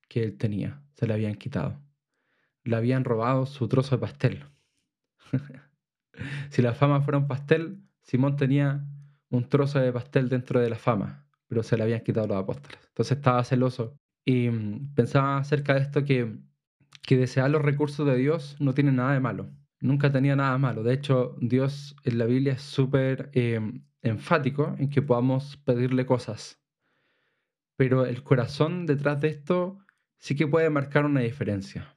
que 0.09 0.23
él 0.23 0.39
tenía. 0.39 0.83
Se 0.95 1.07
le 1.07 1.15
habían 1.15 1.35
quitado. 1.35 1.81
Le 2.63 2.77
habían 2.77 3.05
robado 3.05 3.47
su 3.47 3.69
trozo 3.69 3.97
de 3.97 4.01
pastel. 4.01 4.45
si 6.51 6.63
la 6.63 6.75
fama 6.75 7.01
fuera 7.03 7.19
un 7.19 7.27
pastel, 7.27 7.83
Simón 8.03 8.37
tenía 8.37 8.87
un 9.29 9.49
trozo 9.49 9.81
de 9.81 9.93
pastel 9.93 10.29
dentro 10.29 10.61
de 10.61 10.71
la 10.71 10.77
fama, 10.77 11.27
pero 11.49 11.63
se 11.63 11.77
le 11.77 11.83
habían 11.83 12.01
quitado 12.01 12.29
los 12.29 12.37
apóstoles. 12.37 12.79
Entonces 12.89 13.17
estaba 13.19 13.43
celoso 13.45 13.99
y 14.25 14.49
mm, 14.49 14.95
pensaba 14.95 15.39
acerca 15.39 15.75
de 15.75 15.81
esto 15.81 16.05
que, 16.05 16.39
que 17.03 17.17
desear 17.17 17.51
los 17.51 17.63
recursos 17.63 18.07
de 18.07 18.17
Dios 18.17 18.57
no 18.61 18.75
tiene 18.75 18.93
nada 18.93 19.13
de 19.13 19.21
malo. 19.21 19.51
Nunca 19.81 20.11
tenía 20.13 20.37
nada 20.37 20.57
malo. 20.59 20.83
De 20.83 20.95
hecho, 20.95 21.37
Dios 21.41 21.97
en 22.05 22.19
la 22.19 22.25
Biblia 22.27 22.55
es 22.55 22.63
súper 22.63 23.31
em, 23.35 23.85
enfático 24.05 24.75
en 24.79 24.91
que 24.91 25.03
podamos 25.03 25.57
pedirle 25.59 26.07
cosas. 26.07 26.61
pero 27.77 28.07
el 28.07 28.23
corazón 28.23 28.87
detrás 28.87 29.21
de 29.21 29.29
esto 29.29 29.79
sí 30.19 30.37
que 30.37 30.47
puede 30.47 30.71
marcar 30.71 31.05
una 31.05 31.21
diferencia. 31.21 31.97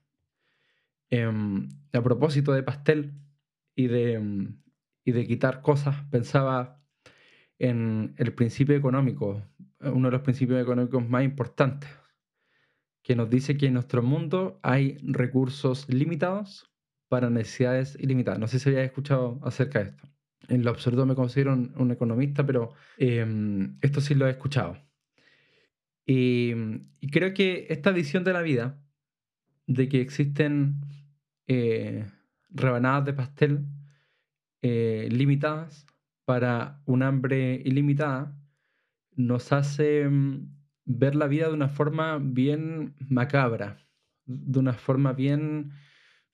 Em, 1.09 1.69
a 1.93 2.01
propósito 2.01 2.51
de 2.53 2.63
pastel 2.63 3.13
y 3.75 3.87
de, 3.87 4.53
y 5.05 5.11
de 5.11 5.27
quitar 5.27 5.61
cosas, 5.61 6.03
pensaba 6.11 6.83
en 7.59 8.13
el 8.17 8.33
principio 8.33 8.75
económico, 8.75 9.43
uno 9.81 10.07
de 10.07 10.11
los 10.11 10.21
principios 10.21 10.61
económicos 10.61 11.07
más 11.07 11.23
importantes, 11.23 11.89
que 13.03 13.15
nos 13.15 13.29
dice 13.29 13.57
que 13.57 13.67
en 13.67 13.73
nuestro 13.73 14.03
mundo 14.03 14.59
hay 14.63 14.97
recursos 15.01 15.87
limitados 15.89 16.69
para 17.07 17.29
necesidades 17.29 17.97
ilimitadas. 17.99 18.39
No 18.39 18.47
sé 18.47 18.59
si 18.59 18.69
había 18.69 18.83
escuchado 18.83 19.39
acerca 19.43 19.79
de 19.79 19.89
esto. 19.91 20.16
En 20.47 20.63
lo 20.63 20.69
absoluto 20.71 21.05
me 21.05 21.15
considero 21.15 21.53
un, 21.53 21.91
economista, 21.91 22.45
pero 22.45 22.73
em, 22.97 23.77
esto 23.81 24.01
sí 24.01 24.15
lo 24.15 24.27
he 24.27 24.31
escuchado. 24.31 24.77
Y, 26.05 26.53
creo 27.11 27.33
que 27.33 27.67
esta 27.69 27.91
visión 27.91 28.23
de 28.23 28.33
la 28.33 28.41
vida, 28.41 28.81
de 29.65 29.89
que 29.89 30.01
existen 30.01 30.81
eh, 31.47 32.05
rebanadas 32.49 33.05
de 33.05 33.13
pastel 33.13 33.65
eh, 34.61 35.09
limitadas 35.11 35.85
para 36.25 36.81
un 36.85 37.03
hambre 37.03 37.61
ilimitada, 37.65 38.37
nos 39.15 39.51
hace 39.51 40.01
em, 40.03 40.49
ver 40.85 41.15
la 41.15 41.27
vida 41.27 41.47
de 41.47 41.53
una 41.53 41.69
forma 41.69 42.19
bien 42.19 42.95
macabra, 43.09 43.77
de 44.25 44.59
una 44.59 44.73
forma 44.73 45.11
bien, 45.11 45.71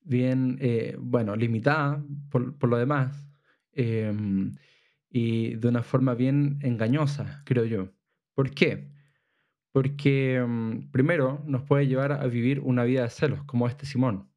bien 0.02 0.58
eh, 0.62 0.96
bueno, 1.00 1.36
limitada 1.36 2.04
por, 2.30 2.58
por 2.58 2.70
lo 2.70 2.78
demás, 2.78 3.33
em, 3.74 4.56
y 5.10 5.56
de 5.56 5.68
una 5.68 5.84
forma 5.84 6.16
bien 6.16 6.60
engañosa, 6.62 7.44
creo 7.46 7.66
yo. 7.66 7.90
¿Por 8.36 8.52
qué? 8.52 8.90
Porque 9.72 10.36
em, 10.36 10.90
primero 10.92 11.44
nos 11.46 11.64
puede 11.64 11.88
llevar 11.88 12.12
a 12.14 12.26
vivir 12.28 12.60
una 12.62 12.84
vida 12.84 13.04
de 13.04 13.10
celos, 13.10 13.44
como 13.46 13.68
este 13.68 13.86
Simón. 13.86 14.30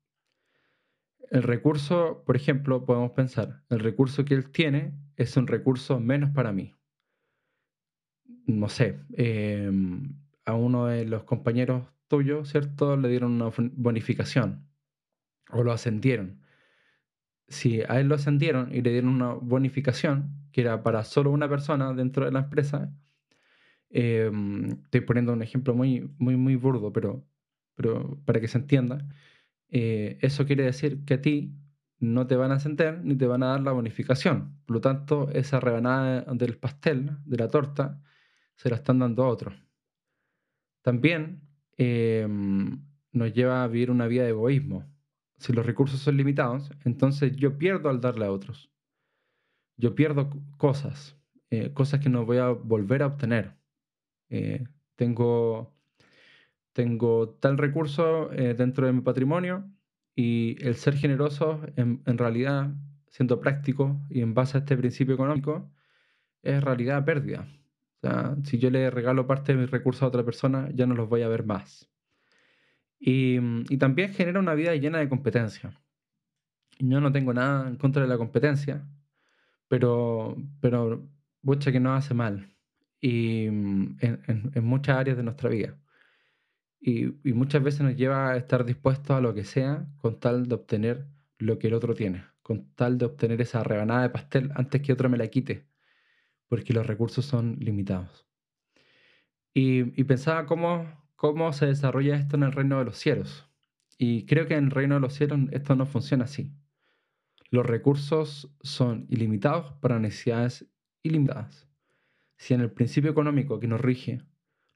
El 1.31 1.43
recurso, 1.43 2.23
por 2.25 2.37
ejemplo, 2.37 2.85
podemos 2.85 3.13
pensar, 3.13 3.63
el 3.69 3.81
recurso 3.81 4.25
que 4.25 4.35
él 4.35 4.51
tiene 4.51 4.95
es 5.17 5.37
un 5.37 5.47
recurso 5.47 6.01
menos 6.01 6.31
para 6.31 6.53
mí 6.53 6.77
no 8.47 8.69
sé, 8.69 9.01
em, 9.15 10.15
a 10.45 10.55
uno 10.55 10.87
de 10.87 11.05
los 11.05 11.25
compañeros 11.25 11.87
tuyos, 12.09 12.51
¿cierto? 12.51 12.97
Le 12.97 13.09
dieron 13.09 13.33
una 13.33 13.51
bonificación 13.73 14.69
o 15.51 15.63
lo 15.63 15.73
ascendieron. 15.73 16.41
Si 17.49 17.83
a 17.83 18.01
él 18.01 18.09
lo 18.09 18.17
ascendieron 18.17 18.75
y 18.75 18.83
le 18.83 18.91
dieron 18.93 19.11
una 19.11 19.35
bonificación, 19.35 20.31
que 20.53 20.63
era 20.63 20.83
para 20.83 21.05
solo 21.05 21.31
una 21.31 21.49
persona 21.49 21.93
dentro 21.95 22.25
de 22.25 22.33
la 22.33 22.41
empresa, 22.41 22.93
em, 23.91 24.71
estoy 24.85 25.01
poniendo 25.03 25.33
un 25.33 25.43
ejemplo 25.43 25.75
muy, 25.75 26.11
muy, 26.19 26.37
muy 26.37 26.57
burdo, 26.57 26.93
pero, 26.93 27.27
pero 27.77 28.21
para 28.25 28.41
que 28.41 28.49
se 28.49 28.59
entienda, 28.59 29.07
eh, 29.69 30.19
eso 30.23 30.47
quiere 30.47 30.65
decir 30.65 31.05
que 31.05 31.15
a 31.15 31.23
ti 31.23 31.55
no 31.99 32.27
te 32.27 32.37
van 32.37 32.53
a 32.53 32.57
ascender 32.57 33.03
ni 33.05 33.17
te 33.17 33.27
van 33.27 33.43
a 33.43 33.49
dar 33.49 33.61
la 33.63 33.73
bonificación. 33.73 34.59
Por 34.67 34.77
lo 34.77 34.81
tanto, 34.81 35.31
esa 35.31 35.61
rebanada 35.61 36.23
del 36.35 36.59
pastel, 36.59 37.19
de 37.25 37.37
la 37.39 37.49
torta, 37.49 38.03
se 38.57 38.71
la 38.71 38.77
están 38.77 38.99
dando 38.99 39.25
a 39.25 39.29
otros. 39.29 39.55
También 40.83 41.43
em, 41.77 42.81
nos 43.13 43.33
lleva 43.35 43.65
a 43.65 43.67
vivir 43.69 43.91
una 43.91 44.07
vida 44.07 44.25
de 44.25 44.31
egoísmo. 44.31 44.85
Si 45.39 45.53
los 45.53 45.67
recursos 45.67 46.01
son 46.01 46.17
limitados, 46.17 46.71
entonces 46.85 47.37
yo 47.37 47.59
pierdo 47.59 47.89
al 47.89 48.01
darle 48.01 48.27
a 48.27 48.33
otros. 48.33 48.71
Yo 49.77 49.95
pierdo 49.95 50.31
cosas, 50.57 51.17
eh, 51.51 51.73
cosas 51.73 52.01
que 52.01 52.09
no 52.09 52.25
voy 52.25 52.39
a 52.39 52.49
volver 52.49 53.03
a 53.03 53.07
obtener. 53.07 53.55
Eh, 54.31 54.65
tengo, 54.97 55.75
tengo 56.73 57.31
tal 57.41 57.59
recurso 57.59 58.33
eh, 58.33 58.55
dentro 58.55 58.87
de 58.87 58.93
mi 58.93 59.03
patrimonio 59.03 59.71
y 60.15 60.57
el 60.67 60.77
ser 60.77 60.97
generoso, 60.97 61.61
en, 61.77 62.03
en, 62.07 62.19
realidad, 62.19 62.75
siendo 63.09 63.41
práctico 63.41 64.01
y 64.09 64.23
en 64.23 64.35
base 64.35 64.57
a 64.57 64.61
este 64.61 64.77
principio 64.77 65.15
económico, 65.15 65.71
es 66.43 66.63
realidad 66.65 67.05
pérdida 67.05 67.47
si 68.45 68.59
yo 68.59 68.71
le 68.71 68.91
regalo 68.91 69.27
parte 69.27 69.53
de 69.53 69.61
mis 69.61 69.71
recursos 69.71 70.03
a 70.03 70.07
otra 70.07 70.25
persona, 70.25 70.71
ya 70.75 70.87
no 70.87 70.95
los 70.95 71.09
voy 71.09 71.23
a 71.23 71.29
ver 71.29 71.45
más. 71.45 71.89
Y, 72.99 73.39
también 73.79 74.13
genera 74.13 74.41
una 74.41 74.55
vida 74.55 74.75
llena 74.75 74.99
de 74.99 75.09
competencia. 75.09 75.73
Yo 76.79 77.01
no 77.01 77.13
tengo 77.13 77.33
nada 77.33 77.69
en 77.69 77.77
contra 77.77 78.03
de 78.03 78.09
la 78.09 78.19
competencia, 78.19 78.87
pero, 79.69 80.37
pero 80.61 81.09
mucha 81.43 81.73
que 81.73 81.81
no 81.81 81.95
hace 81.95 82.15
mal. 82.15 82.55
Y 83.01 83.47
en, 83.47 83.99
muchas 84.63 84.97
áreas 84.99 85.17
de 85.17 85.23
nuestra 85.23 85.51
vida. 85.51 85.79
Y, 86.81 87.29
y, 87.29 87.33
muchas 87.33 87.63
veces 87.63 87.81
nos 87.83 87.97
lleva 87.97 88.33
a 88.33 88.37
estar 88.37 88.65
dispuestos 88.65 89.17
a 89.17 89.21
lo 89.21 89.35
que 89.35 89.45
sea 89.45 89.87
con 89.99 90.21
tal 90.21 90.49
de 90.49 90.55
obtener 90.55 91.07
lo 91.39 91.59
que 91.59 91.69
el 91.69 91.75
otro 91.75 91.95
tiene, 91.95 92.25
con 92.43 92.71
tal 92.75 92.99
de 92.99 93.07
obtener 93.07 93.41
esa 93.41 93.63
rebanada 93.65 94.03
de 94.03 94.11
pastel 94.11 94.51
antes 94.55 94.83
que 94.83 94.93
otro 94.93 95.09
me 95.09 95.19
la 95.19 95.29
quite 95.29 95.67
porque 96.49 96.73
los 96.73 96.87
recursos 96.87 97.25
son 97.25 97.57
limitados. 97.61 98.27
Y, 99.53 100.05
pensaba 100.05 100.45
cómo, 100.45 100.87
cómo 101.17 101.53
se 101.53 101.67
desarrolla 101.67 102.17
esto 102.17 102.37
en 102.37 102.45
el 102.45 102.53
reino 102.53 102.79
de 102.79 102.85
los 102.85 102.99
cielos. 102.99 103.49
Y 103.99 104.27
creo 104.27 104.47
que 104.47 104.55
en 104.55 104.67
el 104.67 104.71
reino 104.71 104.97
de 104.97 105.01
los 105.01 105.15
cielos 105.15 105.41
esto 105.51 105.75
no 105.75 105.87
funciona 105.87 106.25
así. 106.25 106.53
Los 107.51 107.65
recursos 107.67 108.55
son 108.63 109.07
ilimitados 109.09 109.73
para 109.81 109.99
necesidades 109.99 110.67
ilimitadas. 111.03 111.69
Si 112.37 112.55
en 112.55 112.61
el 112.61 112.71
principio 112.71 113.11
económico 113.11 113.59
que 113.59 113.69
nos 113.69 113.81
rige 113.81 114.23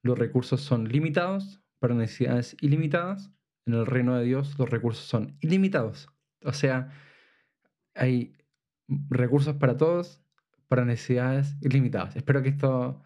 los 0.03 0.19
recursos 0.19 0.63
son 0.63 0.89
limitados 0.89 1.61
para 1.79 1.95
necesidades 1.95 2.57
ilimitadas, 2.63 3.31
en 3.67 3.75
el 3.75 3.87
reino 3.87 4.17
de 4.17 4.25
Dios 4.25 4.59
los 4.59 4.71
recursos 4.71 5.05
son 5.05 5.37
ilimitados. 5.41 6.09
O 6.43 6.53
sea, 6.53 6.91
hay 7.95 8.33
recursos 8.89 9.57
para 9.57 9.77
todos 9.77 10.23
para 10.69 10.85
necesidades 10.85 11.57
ilimitadas. 11.61 12.17
Espero 12.17 12.43
que 12.43 12.49
esto, 12.51 13.03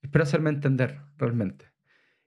espero 0.00 0.22
hacerme 0.22 0.50
entender 0.50 1.00
realmente. 1.18 1.66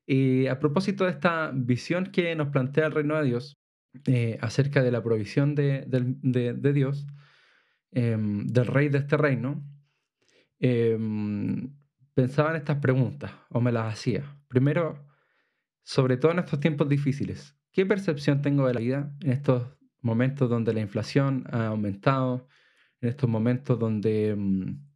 Y 0.06 0.48
a 0.48 0.60
propósito 0.60 1.06
de 1.06 1.12
esta 1.12 1.52
visión 1.54 2.08
que 2.08 2.36
nos 2.36 2.50
plantea 2.50 2.88
el 2.88 2.92
reino 2.92 3.18
de 3.18 3.26
Dios 3.26 3.62
eh, 4.06 4.38
acerca 4.42 4.82
de 4.82 4.92
la 4.92 5.04
provisión 5.04 5.54
de, 5.54 5.86
Dios, 6.74 7.08
em, 7.92 8.48
del 8.48 8.66
rey 8.68 8.90
de 8.90 9.00
este 9.00 9.18
reino, 9.18 9.64
em, 10.60 11.74
pensaba 12.14 12.52
en 12.52 12.58
estas 12.58 12.78
preguntas 12.78 13.32
o 13.50 13.62
me 13.62 13.72
las 13.72 13.94
hacía. 13.94 14.24
Primero, 14.48 15.06
sobre 15.84 16.18
todo 16.18 16.32
en 16.32 16.40
estos 16.40 16.60
tiempos 16.60 16.88
difíciles, 16.88 17.58
¿qué 17.72 17.86
percepción 17.86 18.42
tengo 18.42 18.68
de 18.68 18.74
la 18.74 18.80
vida 18.80 19.14
en 19.22 19.32
estos 19.32 19.78
momentos 20.02 20.50
donde 20.50 20.74
la 20.74 20.82
inflación 20.82 21.46
ha 21.52 21.68
aumentado, 21.68 22.48
en 23.02 23.10
estos 23.10 23.30
momentos 23.30 23.78
donde 23.80 24.36
mm, 24.38 24.91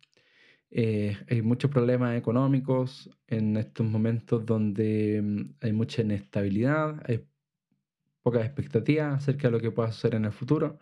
eh, 0.71 1.17
hay 1.29 1.41
muchos 1.41 1.71
problemas 1.71 2.17
económicos, 2.17 3.09
en 3.27 3.57
estos 3.57 3.85
momentos 3.85 4.45
donde 4.45 5.21
mm, 5.21 5.55
hay 5.61 5.73
mucha 5.73 6.01
inestabilidad, 6.01 7.01
hay 7.07 7.25
pocas 8.21 8.45
expectativas 8.45 9.15
acerca 9.15 9.47
de 9.47 9.51
lo 9.51 9.59
que 9.59 9.71
pueda 9.71 9.91
suceder 9.91 10.15
en 10.15 10.25
el 10.25 10.31
futuro, 10.31 10.79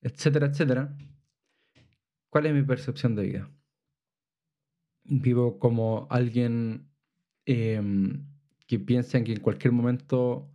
etcétera, 0.00 0.46
etcétera. 0.46 0.96
¿Cuál 2.30 2.46
es 2.46 2.54
mi 2.54 2.62
percepción 2.62 3.14
de 3.14 3.22
vida? 3.24 3.50
Vivo 5.04 5.58
como 5.58 6.06
alguien 6.10 6.90
em, 7.44 8.26
que 8.66 8.78
piensa 8.78 9.18
en 9.18 9.24
que 9.24 9.32
en 9.32 9.40
cualquier 9.40 9.72
momento 9.72 10.50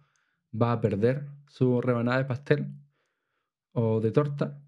va 0.52 0.72
a 0.74 0.82
perder 0.82 1.28
su 1.48 1.82
rebanada 1.82 2.18
de 2.18 2.26
pastel 2.26 2.68
o 3.74 4.02
de 4.02 4.12
torta 4.12 4.62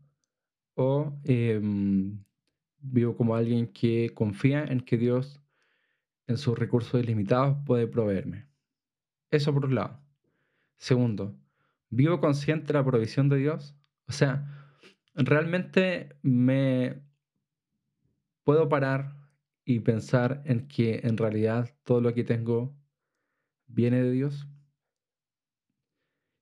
o 0.75 1.19
em, 1.23 2.23
vivo 2.81 3.15
como 3.15 3.35
alguien 3.35 3.67
que 3.67 4.11
confía 4.13 4.63
en 4.63 4.81
que 4.81 4.97
Dios 4.97 5.41
en 6.27 6.37
sus 6.37 6.57
recursos 6.57 7.01
ilimitados 7.01 7.57
puede 7.65 7.87
proveerme. 7.87 8.47
Eso 9.29 9.53
por 9.53 9.65
un 9.65 9.75
lado. 9.75 9.99
Segundo, 10.77 11.37
vivo 11.89 12.19
consciente 12.19 12.67
de 12.67 12.73
la 12.73 12.85
provisión 12.85 13.29
de 13.29 13.37
Dios. 13.37 13.75
O 14.07 14.11
sea, 14.11 14.45
realmente 15.13 16.15
me 16.21 17.03
puedo 18.43 18.67
parar 18.69 19.15
y 19.65 19.79
pensar 19.79 20.41
en 20.45 20.67
que 20.67 21.01
en 21.03 21.17
realidad 21.17 21.69
todo 21.83 22.01
lo 22.01 22.13
que 22.13 22.23
tengo 22.23 22.75
viene 23.67 24.03
de 24.03 24.11
Dios 24.11 24.47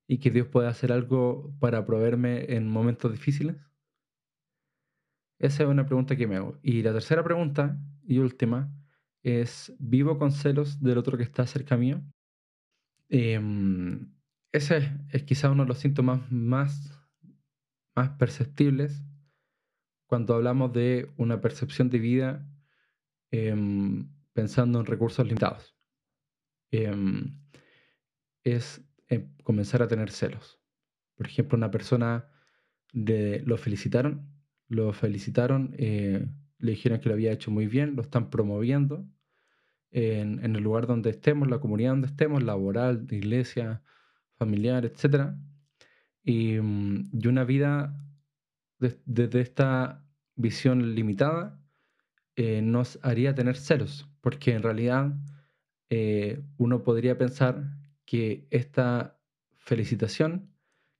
y 0.08 0.18
que 0.18 0.32
Dios 0.32 0.48
puede 0.48 0.68
hacer 0.68 0.92
algo 0.92 1.54
para 1.60 1.86
proveerme 1.86 2.56
en 2.56 2.68
momentos 2.68 3.12
difíciles. 3.12 3.58
Esa 5.40 5.64
es 5.64 5.70
una 5.70 5.86
pregunta 5.86 6.16
que 6.18 6.28
me 6.28 6.36
hago. 6.36 6.60
Y 6.62 6.84
la 6.84 6.92
tercera 6.94 7.24
pregunta 7.24 7.80
y 8.04 8.20
última 8.20 8.72
es, 9.24 9.74
¿vivo 9.80 10.18
con 10.20 10.32
celos 10.32 10.82
del 10.82 10.98
otro 10.98 11.18
que 11.18 11.24
está 11.24 11.48
cerca 11.48 11.78
mío? 11.78 12.04
Em, 13.08 14.14
ese 14.52 14.92
es, 15.10 15.24
quizá 15.24 15.50
uno 15.50 15.64
de 15.64 15.70
los 15.70 15.80
síntomas 15.80 16.30
más, 16.32 17.00
más 17.96 18.10
perceptibles 18.12 19.02
cuando 20.06 20.36
hablamos 20.36 20.74
de 20.74 21.12
una 21.18 21.40
percepción 21.40 21.90
de 21.90 22.00
vida 22.00 22.46
em, 23.32 24.10
pensando 24.34 24.80
en 24.80 24.86
recursos 24.86 25.26
limitados. 25.26 25.76
em, 26.72 27.40
es 28.44 28.82
eh, 29.10 29.28
comenzar 29.44 29.82
a 29.82 29.88
tener 29.88 30.12
celos. 30.12 30.60
Por 31.16 31.28
ejemplo, 31.28 31.58
una 31.58 31.72
persona 31.72 32.30
de, 32.94 33.42
lo 33.46 33.58
felicitaron, 33.58 34.39
lo 34.70 34.94
felicitaron, 34.94 35.76
eh, 35.78 36.26
le 36.60 36.72
dijeron 36.72 37.00
que 37.00 37.10
lo 37.10 37.16
había 37.16 37.34
hecho 37.34 37.52
muy 37.52 37.68
bien, 37.68 37.96
lo 37.96 38.02
están 38.02 38.30
promoviendo 38.30 39.06
en, 39.92 40.40
el 40.56 40.64
lugar 40.64 40.88
donde 40.88 41.10
estemos, 41.10 41.50
la 41.50 41.60
comunidad 41.60 41.92
donde 41.92 42.08
estemos, 42.08 42.44
laboral, 42.44 43.06
de 43.08 43.18
iglesia, 43.18 43.82
familiar, 44.38 44.86
etc. 44.86 45.34
Y, 46.24 46.60
mm, 46.60 47.10
y 47.14 47.28
una 47.28 47.44
vida 47.44 48.00
desde 48.80 49.42
esta 49.42 50.06
visión 50.36 50.96
limitada 50.96 51.60
eh, 52.36 52.62
nos 52.62 53.00
haría 53.04 53.36
tener 53.36 53.58
celos, 53.58 54.10
porque 54.22 54.54
en 54.54 54.64
realidad 54.64 55.14
eh, 55.90 56.42
uno 56.58 56.84
podría 56.84 57.18
pensar 57.18 57.76
que 58.06 58.48
esta 58.50 59.20
felicitación 59.58 60.50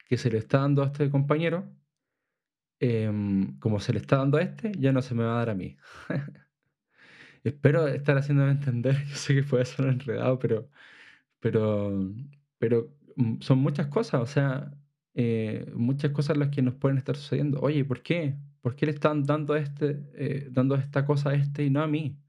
que 0.08 0.18
se 0.18 0.30
le 0.30 0.38
está 0.40 0.60
dando 0.60 0.84
a 0.84 0.88
este 0.88 1.10
compañero, 1.10 1.72
em, 2.80 3.58
como 3.60 3.80
se 3.80 3.94
le 3.94 4.00
está 4.00 4.18
dando 4.18 4.38
a 4.38 4.42
este, 4.42 4.72
ya 4.80 4.92
no 4.92 5.02
se 5.02 5.16
me 5.16 5.24
va 5.24 5.34
a 5.34 5.38
dar 5.40 5.50
a 5.52 5.56
mí. 5.56 5.78
Espero 7.44 7.88
estar 7.88 8.18
haciéndome 8.18 8.52
entender. 8.52 8.96
Yo 9.10 9.16
sé 9.16 9.36
que 9.36 9.44
puede 9.44 9.66
ser 9.66 9.88
enredado, 9.88 10.40
pero, 10.40 10.70
pero, 11.40 11.92
pero 12.60 12.96
mm, 13.16 13.42
son 13.42 13.60
muchas 13.60 13.88
cosas, 13.88 14.22
o 14.22 14.26
sea, 14.28 14.74
eh, 15.16 15.72
muchas 15.76 16.12
cosas 16.12 16.38
las 16.38 16.50
que 16.50 16.62
nos 16.62 16.76
pueden 16.76 16.98
estar 16.98 17.16
sucediendo. 17.18 17.60
Oye, 17.62 17.86
¿por 17.86 18.02
qué? 18.04 18.38
¿Por 18.62 18.76
qué 18.76 18.86
le 18.88 18.94
están 18.94 19.24
dando, 19.26 19.56
este, 19.56 20.02
eh, 20.16 20.48
dando 20.52 20.76
esta 20.76 21.06
cosa 21.06 21.32
a 21.32 21.36
este 21.36 21.66
y 21.66 21.70
no 21.70 21.82
a 21.82 21.88
mí? 21.88 22.20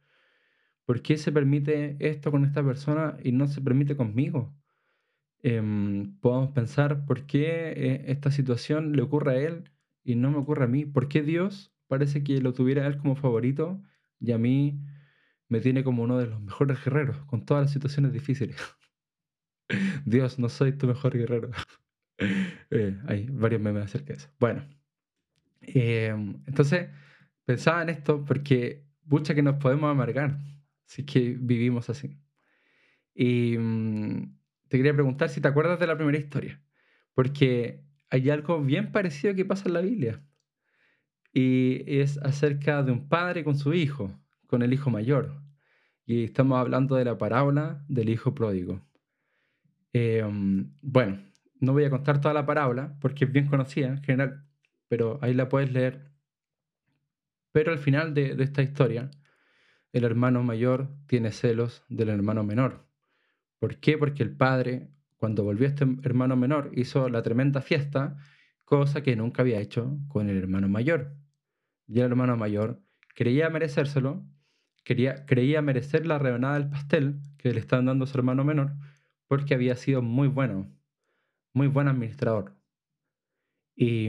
¿Por 0.85 1.03
qué 1.03 1.17
se 1.17 1.33
permite 1.33 1.97
esto 2.01 2.31
con 2.31 2.45
esta 2.45 2.65
persona 2.65 3.17
y 3.23 3.33
no 3.33 3.47
se 3.47 3.61
permite 3.61 3.97
conmigo? 3.97 4.55
Em, 5.43 6.19
podemos 6.21 6.51
pensar, 6.53 7.05
¿por 7.07 7.27
qué 7.27 7.73
eh, 7.73 8.05
esta 8.09 8.31
situación 8.31 8.93
le 8.93 9.03
ocurre 9.03 9.33
a 9.33 9.41
él 9.41 9.71
y 10.03 10.17
no 10.17 10.31
me 10.31 10.39
ocurre 10.39 10.65
a 10.65 10.69
mí? 10.69 10.85
¿Por 10.85 11.09
qué 11.09 11.23
Dios 11.23 11.73
parece 11.89 12.23
que 12.23 12.41
lo 12.41 12.53
tuviera 12.53 12.87
él 12.87 12.99
como 12.99 13.17
favorito 13.17 13.83
y 14.21 14.33
a 14.33 14.39
mí 14.39 14.81
me 15.49 15.61
tiene 15.61 15.85
como 15.85 16.03
uno 16.03 16.19
de 16.19 16.27
los 16.27 16.41
mejores 16.41 16.83
guerreros 16.85 17.19
con 17.25 17.45
todas 17.45 17.65
las 17.65 17.73
situaciones 17.73 18.13
difíciles? 18.13 18.57
Dios, 20.05 20.39
no 20.39 20.49
soy 20.49 20.73
tu 20.73 20.87
mejor 20.87 21.17
guerrero. 21.17 21.51
Eh, 22.73 23.01
hay 23.07 23.27
varios 23.31 23.63
memes 23.63 23.85
acerca 23.87 24.09
de 24.09 24.19
eso. 24.19 24.29
Bueno, 24.39 24.63
em, 25.63 26.43
entonces 26.47 26.91
pensaba 27.47 27.83
en 27.83 27.89
esto 27.89 28.25
porque 28.27 28.85
mucha 29.07 29.35
que 29.35 29.43
nos 29.43 29.57
podemos 29.57 29.91
amargar 29.91 30.39
si 30.85 31.05
que 31.07 31.37
vivimos 31.41 31.89
así. 31.89 32.19
Y 33.15 33.57
mm, 33.59 34.37
te 34.69 34.77
quería 34.77 34.95
preguntar 34.95 35.29
si 35.31 35.41
te 35.41 35.49
acuerdas 35.49 35.81
de 35.81 35.87
la 35.87 35.97
primera 35.97 36.19
historia, 36.19 36.61
porque 37.15 37.85
hay 38.11 38.29
algo 38.31 38.61
bien 38.61 38.93
parecido 38.93 39.35
que 39.35 39.45
pasa 39.45 39.69
en 39.69 39.75
la 39.75 39.81
Biblia. 39.81 40.23
Y 41.33 41.85
es 41.87 42.19
acerca 42.19 42.83
de 42.83 42.93
un 42.93 43.09
padre 43.09 43.45
con 43.45 43.57
su 43.57 43.73
hijo, 43.73 44.13
con 44.47 44.63
el 44.63 44.73
hijo 44.73 44.91
mayor. 44.91 45.41
Y 46.05 46.25
estamos 46.25 46.59
hablando 46.59 46.97
de 46.97 47.05
la 47.05 47.17
parábola 47.17 47.85
del 47.89 48.09
hijo 48.09 48.35
pródigo. 48.35 48.85
Em, 49.93 50.73
bueno, 50.83 51.19
no 51.61 51.73
voy 51.73 51.85
a 51.85 51.91
contar 51.91 52.21
toda 52.21 52.35
la 52.35 52.47
parábola 52.47 52.97
porque 53.01 53.25
es 53.25 53.33
bien 53.33 53.47
conocida 53.47 53.89
en 53.89 54.03
general, 54.03 54.45
pero 54.89 55.19
ahí 55.23 55.35
la 55.35 55.49
puedes 55.49 55.73
leer. 55.73 56.11
Pero 57.53 57.73
al 57.73 57.79
final 57.79 58.15
de, 58.15 58.37
esta 58.41 58.63
historia, 58.63 59.11
el 59.93 60.05
hermano 60.05 60.43
mayor 60.43 60.89
tiene 61.07 61.33
celos 61.33 61.85
del 61.89 62.09
hermano 62.09 62.45
menor. 62.45 62.87
¿Por 63.59 63.77
qué? 63.79 63.99
Porque 63.99 64.23
el 64.23 64.37
padre, 64.37 64.91
cuando 65.21 65.45
volvió 65.45 65.69
este 65.69 65.85
hermano 66.03 66.35
menor, 66.35 66.71
hizo 66.75 67.11
la 67.11 67.23
tremenda 67.23 67.61
fiesta, 67.61 68.17
cosa 68.65 69.03
que 69.03 69.17
nunca 69.17 69.43
había 69.43 69.61
hecho 69.61 69.99
con 70.09 70.31
el 70.31 70.39
hermano 70.39 70.67
mayor. 70.67 71.15
Y 71.87 72.01
el 72.01 72.07
hermano 72.07 72.39
mayor 72.39 72.83
creía 73.15 73.51
merecérselo, 73.51 74.25
creía 74.83 75.61
merecer 75.61 76.07
la 76.07 76.19
rebanada 76.19 76.59
del 76.59 76.71
pastel 76.71 77.21
que 77.37 77.53
le 77.53 77.61
estaban 77.61 77.85
dando 77.85 78.05
a 78.05 78.09
su 78.09 78.17
hermano 78.17 78.45
menor, 78.45 78.73
porque 79.27 79.53
había 79.53 79.77
sido 79.77 80.01
muy 80.01 80.27
bueno, 80.27 80.75
muy 81.53 81.67
buen 81.67 81.89
administrador. 81.89 82.57
Y, 83.77 84.09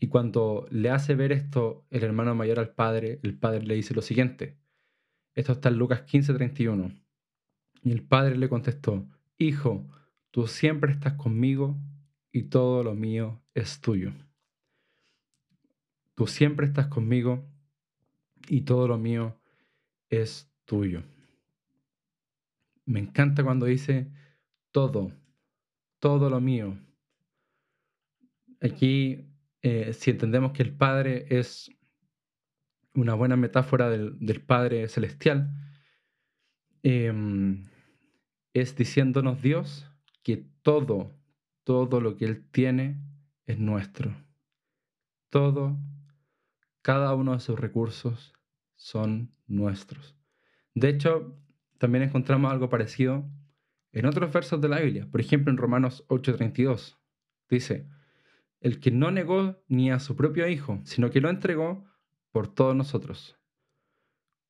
y, 0.00 0.08
cuando 0.08 0.66
le 0.70 0.90
hace 0.90 1.14
ver 1.14 1.32
esto 1.32 1.86
el 1.90 2.02
hermano 2.02 2.34
mayor 2.34 2.58
al 2.60 2.74
padre, 2.74 3.20
el 3.22 3.38
padre 3.38 3.62
le 3.62 3.74
dice 3.74 3.94
lo 3.94 4.02
siguiente. 4.02 4.58
Esto 5.34 5.52
está 5.52 5.68
en 5.68 5.76
Lucas 5.76 6.04
15:31. 6.06 6.98
Y 7.82 7.92
el 7.92 8.02
padre 8.02 8.36
le 8.36 8.48
contestó, 8.48 9.06
Hijo, 9.38 9.86
tú 10.36 10.46
siempre 10.46 10.92
estás 10.92 11.14
conmigo 11.14 11.80
y 12.30 12.50
todo 12.50 12.82
lo 12.82 12.94
mío 12.94 13.42
es 13.54 13.80
tuyo. 13.80 14.12
Tú 16.14 16.26
siempre 16.26 16.66
estás 16.66 16.88
conmigo 16.88 17.48
y 18.46 18.60
todo 18.60 18.86
lo 18.86 18.98
mío 18.98 19.40
es 20.10 20.52
tuyo. 20.66 21.02
Me 22.84 23.00
encanta 23.00 23.44
cuando 23.44 23.64
dice 23.64 24.12
todo, 24.72 25.10
todo 26.00 26.28
lo 26.28 26.38
mío. 26.38 26.76
Aquí, 28.60 29.30
eh, 29.62 29.94
si 29.94 30.10
entendemos 30.10 30.52
que 30.52 30.64
el 30.64 30.76
Padre 30.76 31.24
es 31.30 31.70
una 32.92 33.14
buena 33.14 33.36
metáfora 33.36 33.88
del, 33.88 34.44
Padre 34.44 34.86
Celestial, 34.88 35.50
em, 36.82 37.64
es 38.52 38.76
diciéndonos 38.76 39.40
Dios 39.40 39.90
que 40.26 40.44
todo, 40.62 41.14
todo 41.62 42.00
lo 42.00 42.16
que 42.16 42.24
Él 42.24 42.50
tiene 42.50 43.00
es 43.44 43.60
nuestro. 43.60 44.12
Todo, 45.30 45.78
cada 46.82 47.14
uno 47.14 47.34
de 47.34 47.38
sus 47.38 47.56
recursos 47.56 48.34
son 48.74 49.32
nuestros. 49.46 50.16
De 50.74 50.88
hecho, 50.88 51.38
también 51.78 52.02
encontramos 52.02 52.50
algo 52.50 52.68
parecido 52.68 53.30
en 53.92 54.04
otros 54.04 54.32
versos 54.32 54.60
de 54.60 54.68
la 54.68 54.80
Biblia, 54.80 55.06
por 55.08 55.20
ejemplo 55.20 55.52
en 55.52 55.58
Romanos 55.58 56.04
8:32, 56.08 56.98
dice, 57.48 57.88
el 58.58 58.80
que 58.80 58.90
no 58.90 59.12
negó 59.12 59.62
ni 59.68 59.92
a 59.92 60.00
su 60.00 60.16
propio 60.16 60.48
Hijo, 60.48 60.80
sino 60.82 61.10
que 61.10 61.20
lo 61.20 61.30
entregó 61.30 61.84
por 62.32 62.52
todos 62.52 62.74
nosotros. 62.74 63.38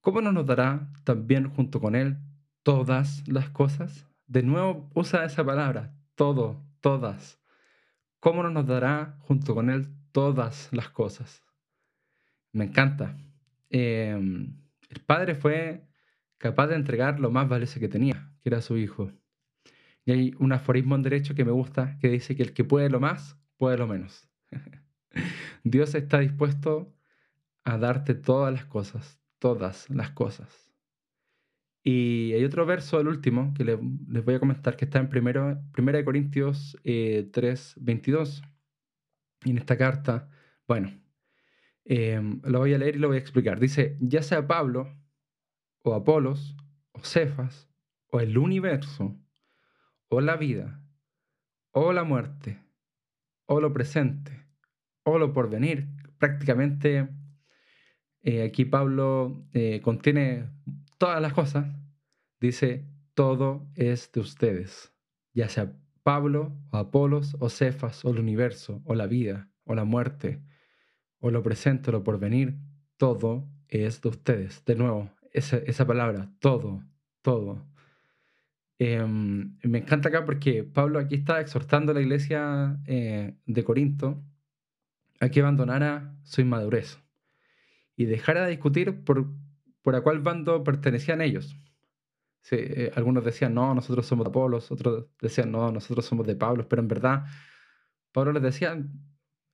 ¿Cómo 0.00 0.22
no 0.22 0.32
nos 0.32 0.46
dará 0.46 0.90
también 1.04 1.50
junto 1.50 1.82
con 1.82 1.94
Él 1.94 2.16
todas 2.62 3.28
las 3.28 3.50
cosas? 3.50 4.08
De 4.26 4.42
nuevo 4.42 4.90
usa 4.94 5.24
esa 5.24 5.44
palabra, 5.44 5.94
todo, 6.14 6.64
todas. 6.80 7.40
¿Cómo 8.18 8.42
no 8.42 8.50
nos 8.50 8.66
dará 8.66 9.16
junto 9.20 9.54
con 9.54 9.70
Él 9.70 9.88
todas 10.12 10.68
las 10.72 10.88
cosas? 10.88 11.44
Me 12.52 12.64
encanta. 12.64 13.16
Em, 13.70 14.56
el 14.88 15.00
Padre 15.02 15.34
fue 15.34 15.86
capaz 16.38 16.66
de 16.68 16.76
entregar 16.76 17.20
lo 17.20 17.30
más 17.30 17.48
valioso 17.48 17.78
que 17.78 17.88
tenía, 17.88 18.32
que 18.42 18.48
era 18.48 18.62
su 18.62 18.76
Hijo. 18.76 19.12
Y 20.04 20.12
hay 20.12 20.34
un 20.38 20.52
aforismo 20.52 20.94
en 20.94 21.02
derecho 21.02 21.34
que 21.34 21.44
me 21.44 21.52
gusta 21.52 21.98
que 22.00 22.08
dice 22.08 22.34
que 22.36 22.42
el 22.42 22.52
que 22.52 22.64
puede 22.64 22.90
lo 22.90 23.00
más, 23.00 23.36
puede 23.56 23.76
lo 23.76 23.86
menos. 23.86 24.28
Dios 25.64 25.94
está 25.94 26.18
dispuesto 26.18 26.94
a 27.64 27.78
darte 27.78 28.14
todas 28.14 28.52
las 28.52 28.64
cosas, 28.64 29.20
todas 29.38 29.90
las 29.90 30.10
cosas. 30.10 30.65
Y 31.88 32.32
hay 32.32 32.42
otro 32.42 32.66
verso, 32.66 32.98
el 32.98 33.06
último, 33.06 33.54
que 33.54 33.62
les, 33.62 33.78
voy 33.78 34.34
a 34.34 34.40
comentar, 34.40 34.76
que 34.76 34.86
está 34.86 34.98
en 34.98 35.08
1 35.08 36.04
Corintios 36.04 36.76
3, 36.82 36.82
eh, 36.84 37.74
22. 37.80 38.42
Y 39.44 39.50
en 39.50 39.58
esta 39.58 39.78
carta, 39.78 40.28
bueno, 40.66 41.00
em, 41.84 42.40
lo 42.42 42.58
voy 42.58 42.74
a 42.74 42.78
leer 42.78 42.96
y 42.96 42.98
lo 42.98 43.06
voy 43.06 43.18
a 43.18 43.20
explicar. 43.20 43.60
Dice, 43.60 43.96
ya 44.00 44.24
sea 44.24 44.48
Pablo, 44.48 44.92
o 45.84 45.94
Apolos, 45.94 46.56
o 46.90 47.04
Cefas, 47.04 47.70
o 48.08 48.18
el 48.18 48.36
universo, 48.36 49.16
o 50.08 50.20
la 50.20 50.36
vida, 50.36 50.84
o 51.70 51.92
la 51.92 52.02
muerte, 52.02 52.58
o 53.44 53.60
lo 53.60 53.72
presente, 53.72 54.44
o 55.04 55.20
lo 55.20 55.32
porvenir. 55.32 55.86
Prácticamente 56.18 57.08
eh, 58.22 58.42
aquí 58.42 58.64
Pablo 58.64 59.46
eh, 59.52 59.80
contiene 59.82 60.50
todas 60.98 61.20
las 61.20 61.32
cosas. 61.32 61.66
Dice, 62.40 62.86
todo 63.14 63.66
es 63.74 64.12
de 64.12 64.20
ustedes, 64.20 64.92
ya 65.32 65.48
sea 65.48 65.72
Pablo, 66.02 66.56
o 66.70 66.76
Apolos, 66.76 67.36
o 67.40 67.48
Cefas, 67.48 68.04
o 68.04 68.10
el 68.10 68.20
universo, 68.20 68.82
o 68.84 68.94
la 68.94 69.06
vida, 69.06 69.50
o 69.64 69.74
la 69.74 69.84
muerte, 69.84 70.42
o 71.18 71.30
lo 71.30 71.42
presente, 71.42 71.90
o 71.90 71.92
lo 71.92 72.04
porvenir, 72.04 72.58
todo 72.96 73.48
es 73.68 74.00
de 74.02 74.08
ustedes. 74.10 74.64
De 74.64 74.76
nuevo, 74.76 75.10
esa, 75.32 75.56
esa 75.58 75.86
palabra, 75.86 76.30
todo, 76.38 76.84
todo. 77.22 77.66
Em, 78.78 79.56
me 79.62 79.78
encanta 79.78 80.10
acá 80.10 80.24
porque 80.24 80.62
Pablo 80.62 80.98
aquí 80.98 81.14
está 81.14 81.40
exhortando 81.40 81.92
a 81.92 81.94
la 81.94 82.02
iglesia 82.02 82.78
eh, 82.86 83.34
de 83.46 83.64
Corinto 83.64 84.22
a 85.18 85.30
que 85.30 85.40
abandonara 85.40 86.14
su 86.24 86.42
inmadurez 86.42 86.98
y 87.96 88.04
dejara 88.04 88.44
de 88.44 88.50
discutir 88.50 89.02
por, 89.02 89.32
por 89.86 89.94
a 89.94 90.00
cuál 90.00 90.18
bando 90.18 90.64
pertenecían 90.64 91.20
ellos, 91.20 91.56
eh, 92.50 92.90
algunos 92.96 93.24
decían, 93.24 93.54
no, 93.54 93.72
nosotros 93.72 94.04
somos 94.04 94.24
de 94.24 94.30
Apolos, 94.30 94.72
otros 94.72 95.06
decían, 95.22 95.52
no, 95.52 95.70
nosotros 95.70 96.04
somos 96.04 96.26
de 96.26 96.34
Pablo, 96.34 96.68
pero 96.68 96.82
en 96.82 96.88
verdad 96.88 97.24
Pablo 98.10 98.32
les 98.32 98.42
decía, 98.42 98.74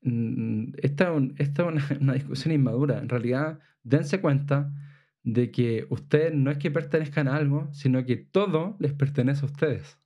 mm, 0.01 0.73
esta, 0.79 1.13
es 1.37 1.51
una, 2.01 2.15
discusión 2.15 2.55
inmadura, 2.55 2.99
en 2.99 3.11
realidad 3.11 3.59
dense 3.83 4.23
cuenta 4.23 4.73
de 5.23 5.51
que 5.51 5.87
ustedes 5.91 6.33
no 6.35 6.51
es 6.51 6.57
que 6.57 6.71
pertenezcan 6.71 7.29
a 7.29 7.37
algo, 7.37 7.69
sino 7.75 8.03
que 8.07 8.17
todo 8.17 8.77
les 8.81 8.95
pertenece 8.95 9.43
a 9.43 9.51
ustedes. 9.51 9.99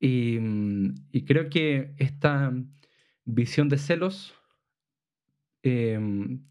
Y, 0.00 0.38
mm, 0.38 0.96
creo 1.26 1.48
que 1.48 1.94
esta 1.96 2.52
visión 3.24 3.70
de 3.70 3.78
celos 3.78 4.34
em, 5.62 6.44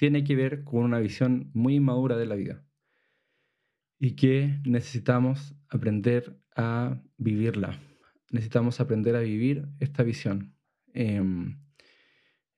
tiene 0.00 0.24
que 0.24 0.34
ver 0.34 0.64
con 0.64 0.82
una 0.82 0.98
visión 0.98 1.50
muy 1.52 1.74
inmadura 1.74 2.16
de 2.16 2.24
la 2.24 2.34
vida 2.34 2.64
y 3.98 4.16
que 4.16 4.58
necesitamos 4.64 5.54
aprender 5.68 6.40
a 6.56 7.02
vivirla. 7.18 7.78
Necesitamos 8.30 8.80
aprender 8.80 9.14
a 9.14 9.20
vivir 9.20 9.68
esta 9.78 10.02
visión. 10.02 10.54
Em, 10.94 11.60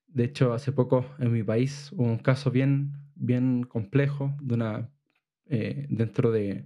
de 0.07 0.23
hecho, 0.23 0.53
hace 0.53 0.71
poco 0.71 1.05
en 1.19 1.33
mi 1.33 1.43
país 1.43 1.91
hubo 1.91 2.05
un 2.05 2.19
caso 2.19 2.53
bien, 2.53 2.93
bien 3.17 3.65
complejo 3.65 4.37
de 4.41 4.55
una, 4.55 4.93
eh, 5.47 5.87
dentro 5.91 6.31
de, 6.31 6.65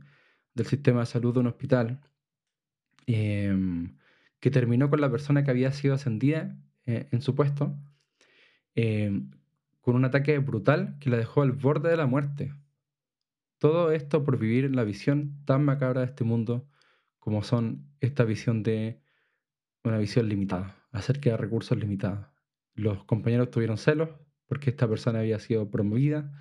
del 0.53 0.67
sistema 0.67 1.01
de 1.01 1.07
salud 1.07 1.33
de 1.33 1.41
un 1.41 1.47
hospital 1.47 2.03
em, 3.07 3.97
que 4.41 4.51
terminó 4.51 4.91
con 4.91 5.01
la 5.01 5.11
persona 5.11 5.43
que 5.43 5.53
había 5.53 5.73
sido 5.73 5.95
ascendida 5.95 6.55
eh, 6.85 7.09
en 7.13 7.23
su 7.23 7.35
puesto 7.35 7.75
em, 8.75 9.31
con 9.87 9.95
un 9.95 10.05
ataque 10.05 10.37
brutal 10.39 10.97
que 10.99 11.11
la 11.11 11.17
dejó 11.17 11.43
al 11.43 11.53
borde 11.53 11.91
de 11.91 11.97
la 11.97 12.07
muerte. 12.07 12.53
Todo 13.59 13.93
esto 13.93 14.25
por 14.25 14.37
vivir 14.37 14.75
la 14.75 14.83
visión 14.83 15.45
tan 15.45 15.65
macabra 15.65 16.01
de 16.01 16.09
este 16.09 16.25
mundo 16.25 16.69
como 17.21 17.45
son 17.45 17.87
esta 18.01 18.25
visión 18.25 18.65
de 18.65 19.01
una 19.85 19.99
visión 19.99 20.29
limitada, 20.29 20.75
acerca 20.91 21.31
de 21.31 21.37
recursos 21.37 21.79
limitados. 21.79 22.27
Los 22.75 23.05
compañeros 23.05 23.53
tuvieron 23.53 23.79
celos 23.79 24.09
porque 24.47 24.71
esta 24.71 24.89
persona 24.89 25.21
había 25.21 25.39
sido 25.39 25.71
promovida, 25.71 26.33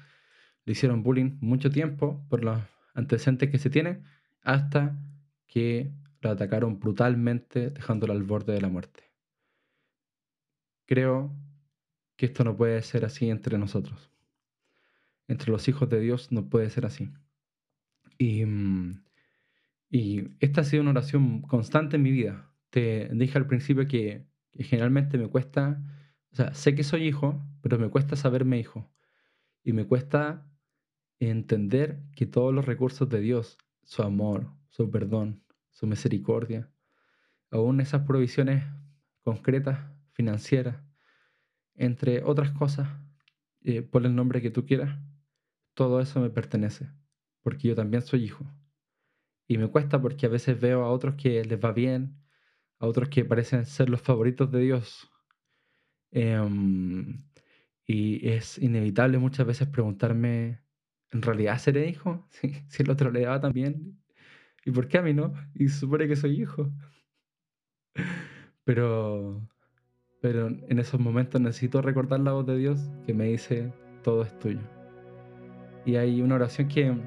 le 0.65 0.71
hicieron 0.71 1.03
bullying 1.03 1.37
mucho 1.39 1.69
tiempo 1.69 2.25
por 2.27 2.43
los 2.43 2.59
antecedentes 2.95 3.51
que 3.51 3.59
se 3.59 3.69
tienen, 3.69 4.05
hasta 4.41 4.97
que 5.45 5.93
la 6.19 6.31
atacaron 6.31 6.79
brutalmente 6.79 7.69
dejándola 7.69 8.15
al 8.15 8.23
borde 8.23 8.53
de 8.53 8.61
la 8.61 8.69
muerte. 8.69 9.11
Creo 10.87 11.44
que 12.15 12.27
esto 12.27 12.43
no 12.43 12.55
puede 12.55 12.81
ser 12.81 13.05
así 13.05 13.29
entre 13.29 13.57
nosotros. 13.57 14.11
Entre 15.27 15.51
los 15.51 15.67
hijos 15.67 15.89
de 15.89 15.99
Dios 15.99 16.31
no 16.31 16.49
puede 16.49 16.69
ser 16.69 16.85
así. 16.85 17.11
Y, 18.17 18.45
mm, 18.45 19.03
y 19.89 20.35
esta 20.39 20.61
ha 20.61 20.63
sido 20.63 20.81
una 20.81 20.91
oración 20.91 21.41
constante 21.41 21.95
en 21.95 22.03
mi 22.03 22.11
vida. 22.11 22.51
Te 22.69 23.09
dije 23.13 23.37
al 23.37 23.47
principio 23.47 23.87
que, 23.87 24.27
generalmente 24.51 25.17
me 25.17 25.27
cuesta, 25.27 25.83
o 26.31 26.35
sea, 26.35 26.53
sé 26.53 26.75
que 26.75 26.83
soy 26.83 27.07
hijo, 27.07 27.41
pero 27.61 27.77
me 27.77 27.89
cuesta 27.89 28.15
saberme 28.15 28.59
hijo. 28.59 28.91
Y 29.63 29.73
me 29.73 29.85
cuesta 29.85 30.49
entender 31.19 32.01
que 32.15 32.25
todos 32.25 32.53
los 32.53 32.65
recursos 32.65 33.09
de 33.09 33.19
Dios, 33.19 33.57
su 33.83 34.03
amor, 34.03 34.51
su 34.69 34.89
perdón, 34.91 35.43
su 35.71 35.87
misericordia, 35.87 36.69
aún 37.51 37.81
esas 37.81 38.01
provisiones 38.01 38.63
concretas, 39.21 39.79
financieras, 40.11 40.77
entre 41.75 42.23
otras 42.23 42.51
cosas, 42.51 42.89
eh, 43.61 43.81
por 43.81 44.05
el 44.05 44.15
nombre 44.15 44.41
que 44.41 44.51
tú 44.51 44.65
quieras, 44.65 44.99
todo 45.73 45.99
eso 46.01 46.21
me 46.21 46.29
pertenece, 46.29 46.89
porque 47.41 47.69
yo 47.69 47.75
también 47.75 48.01
soy 48.03 48.23
hijo. 48.25 48.45
Y 49.47 49.57
me 49.57 49.67
cuesta 49.69 50.01
porque 50.01 50.25
a 50.25 50.29
veces 50.29 50.59
veo 50.59 50.83
a 50.83 50.91
otros 50.91 51.15
que 51.15 51.43
les 51.45 51.59
va 51.59 51.71
bien, 51.71 52.17
a 52.79 52.87
otros 52.87 53.09
que 53.09 53.25
parecen 53.25 53.65
ser 53.65 53.89
los 53.89 54.01
favoritos 54.01 54.51
de 54.51 54.59
Dios. 54.61 55.09
Em, 56.11 57.23
y 57.85 58.27
es 58.29 58.57
inevitable 58.57 59.17
muchas 59.19 59.45
veces 59.45 59.67
preguntarme, 59.67 60.61
¿en 61.11 61.21
realidad 61.21 61.59
seré 61.59 61.87
hijo? 61.89 62.27
Si, 62.69 62.83
el 62.83 62.89
otro 62.89 63.11
le 63.11 63.25
va 63.27 63.39
también. 63.41 64.01
¿Y 64.65 64.71
por 64.71 64.87
qué 64.87 64.97
a 64.99 65.01
mí 65.03 65.13
no? 65.13 65.33
Y 65.53 65.69
supone 65.69 66.07
que 66.07 66.15
soy 66.15 66.41
hijo. 66.41 66.71
Pero 68.63 69.47
pero 70.25 70.47
en 70.47 70.79
esos 70.79 70.99
momentos 70.99 71.39
necesito 71.39 71.83
recordar 71.83 72.19
la 72.19 72.31
voz 72.31 72.47
de 72.47 72.57
Dios 72.57 72.79
que 73.05 73.13
me 73.13 73.25
dice, 73.25 73.71
todo 74.01 74.23
es 74.23 74.39
tuyo. 74.39 74.57
Y 75.85 75.97
hay 75.97 76.19
una 76.19 76.33
oración 76.33 76.67
que, 76.67 76.97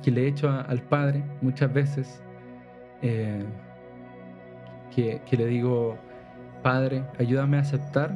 que 0.00 0.12
le 0.12 0.22
he 0.22 0.28
hecho 0.28 0.48
al 0.48 0.82
Padre 0.82 1.24
muchas 1.40 1.74
veces, 1.74 2.22
eh, 3.02 3.42
que, 4.94 5.20
le 5.36 5.46
digo, 5.46 5.98
Padre, 6.62 7.02
ayúdame 7.18 7.56
a 7.56 7.62
aceptar 7.62 8.14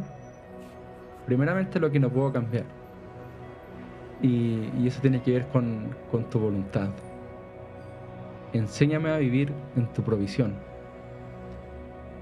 primeramente 1.27 1.81
lo 1.81 1.91
que 1.91 1.99
no 1.99 2.11
puedo 2.11 2.33
cambiar. 2.33 2.67
Y, 4.23 4.71
y 4.79 4.87
eso 4.87 5.01
tiene 5.01 5.21
que 5.21 5.33
ver 5.33 5.49
con, 5.49 5.97
con 6.13 6.31
tu 6.31 6.39
voluntad. 6.39 6.91
Enséñame 8.53 9.11
a 9.11 9.19
vivir 9.19 9.53
en 9.75 9.93
tu 9.93 10.05
provisión 10.05 10.68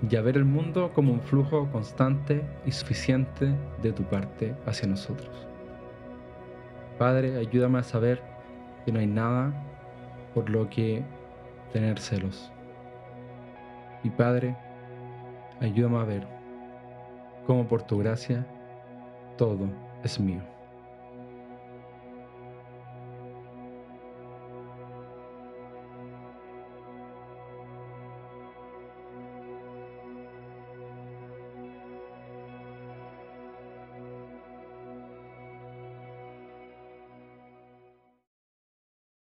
y 0.08 0.16
a 0.16 0.22
ver 0.22 0.36
el 0.36 0.44
mundo 0.44 0.92
como 0.94 1.12
un 1.12 1.20
flujo 1.20 1.68
constante 1.72 2.44
y 2.64 2.72
suficiente 2.72 3.54
de 3.82 3.92
tu 3.92 4.02
parte 4.04 4.54
hacia 4.66 4.88
nosotros. 4.88 5.30
Padre, 6.98 7.36
ayúdame 7.36 7.78
a 7.78 7.82
saber 7.82 8.22
que 8.84 8.92
no 8.92 9.00
hay 9.00 9.06
nada 9.06 9.52
por 10.34 10.48
lo 10.50 10.68
que 10.68 11.02
tener 11.72 11.98
celos. 11.98 12.50
Y 14.02 14.10
Padre, 14.10 14.56
ayúdame 15.60 15.98
a 15.98 16.04
ver 16.04 16.26
cómo 17.46 17.66
por 17.66 17.82
tu 17.82 17.98
gracia 17.98 18.46
todo 19.36 19.68
es 20.04 20.18
mío. 20.20 20.55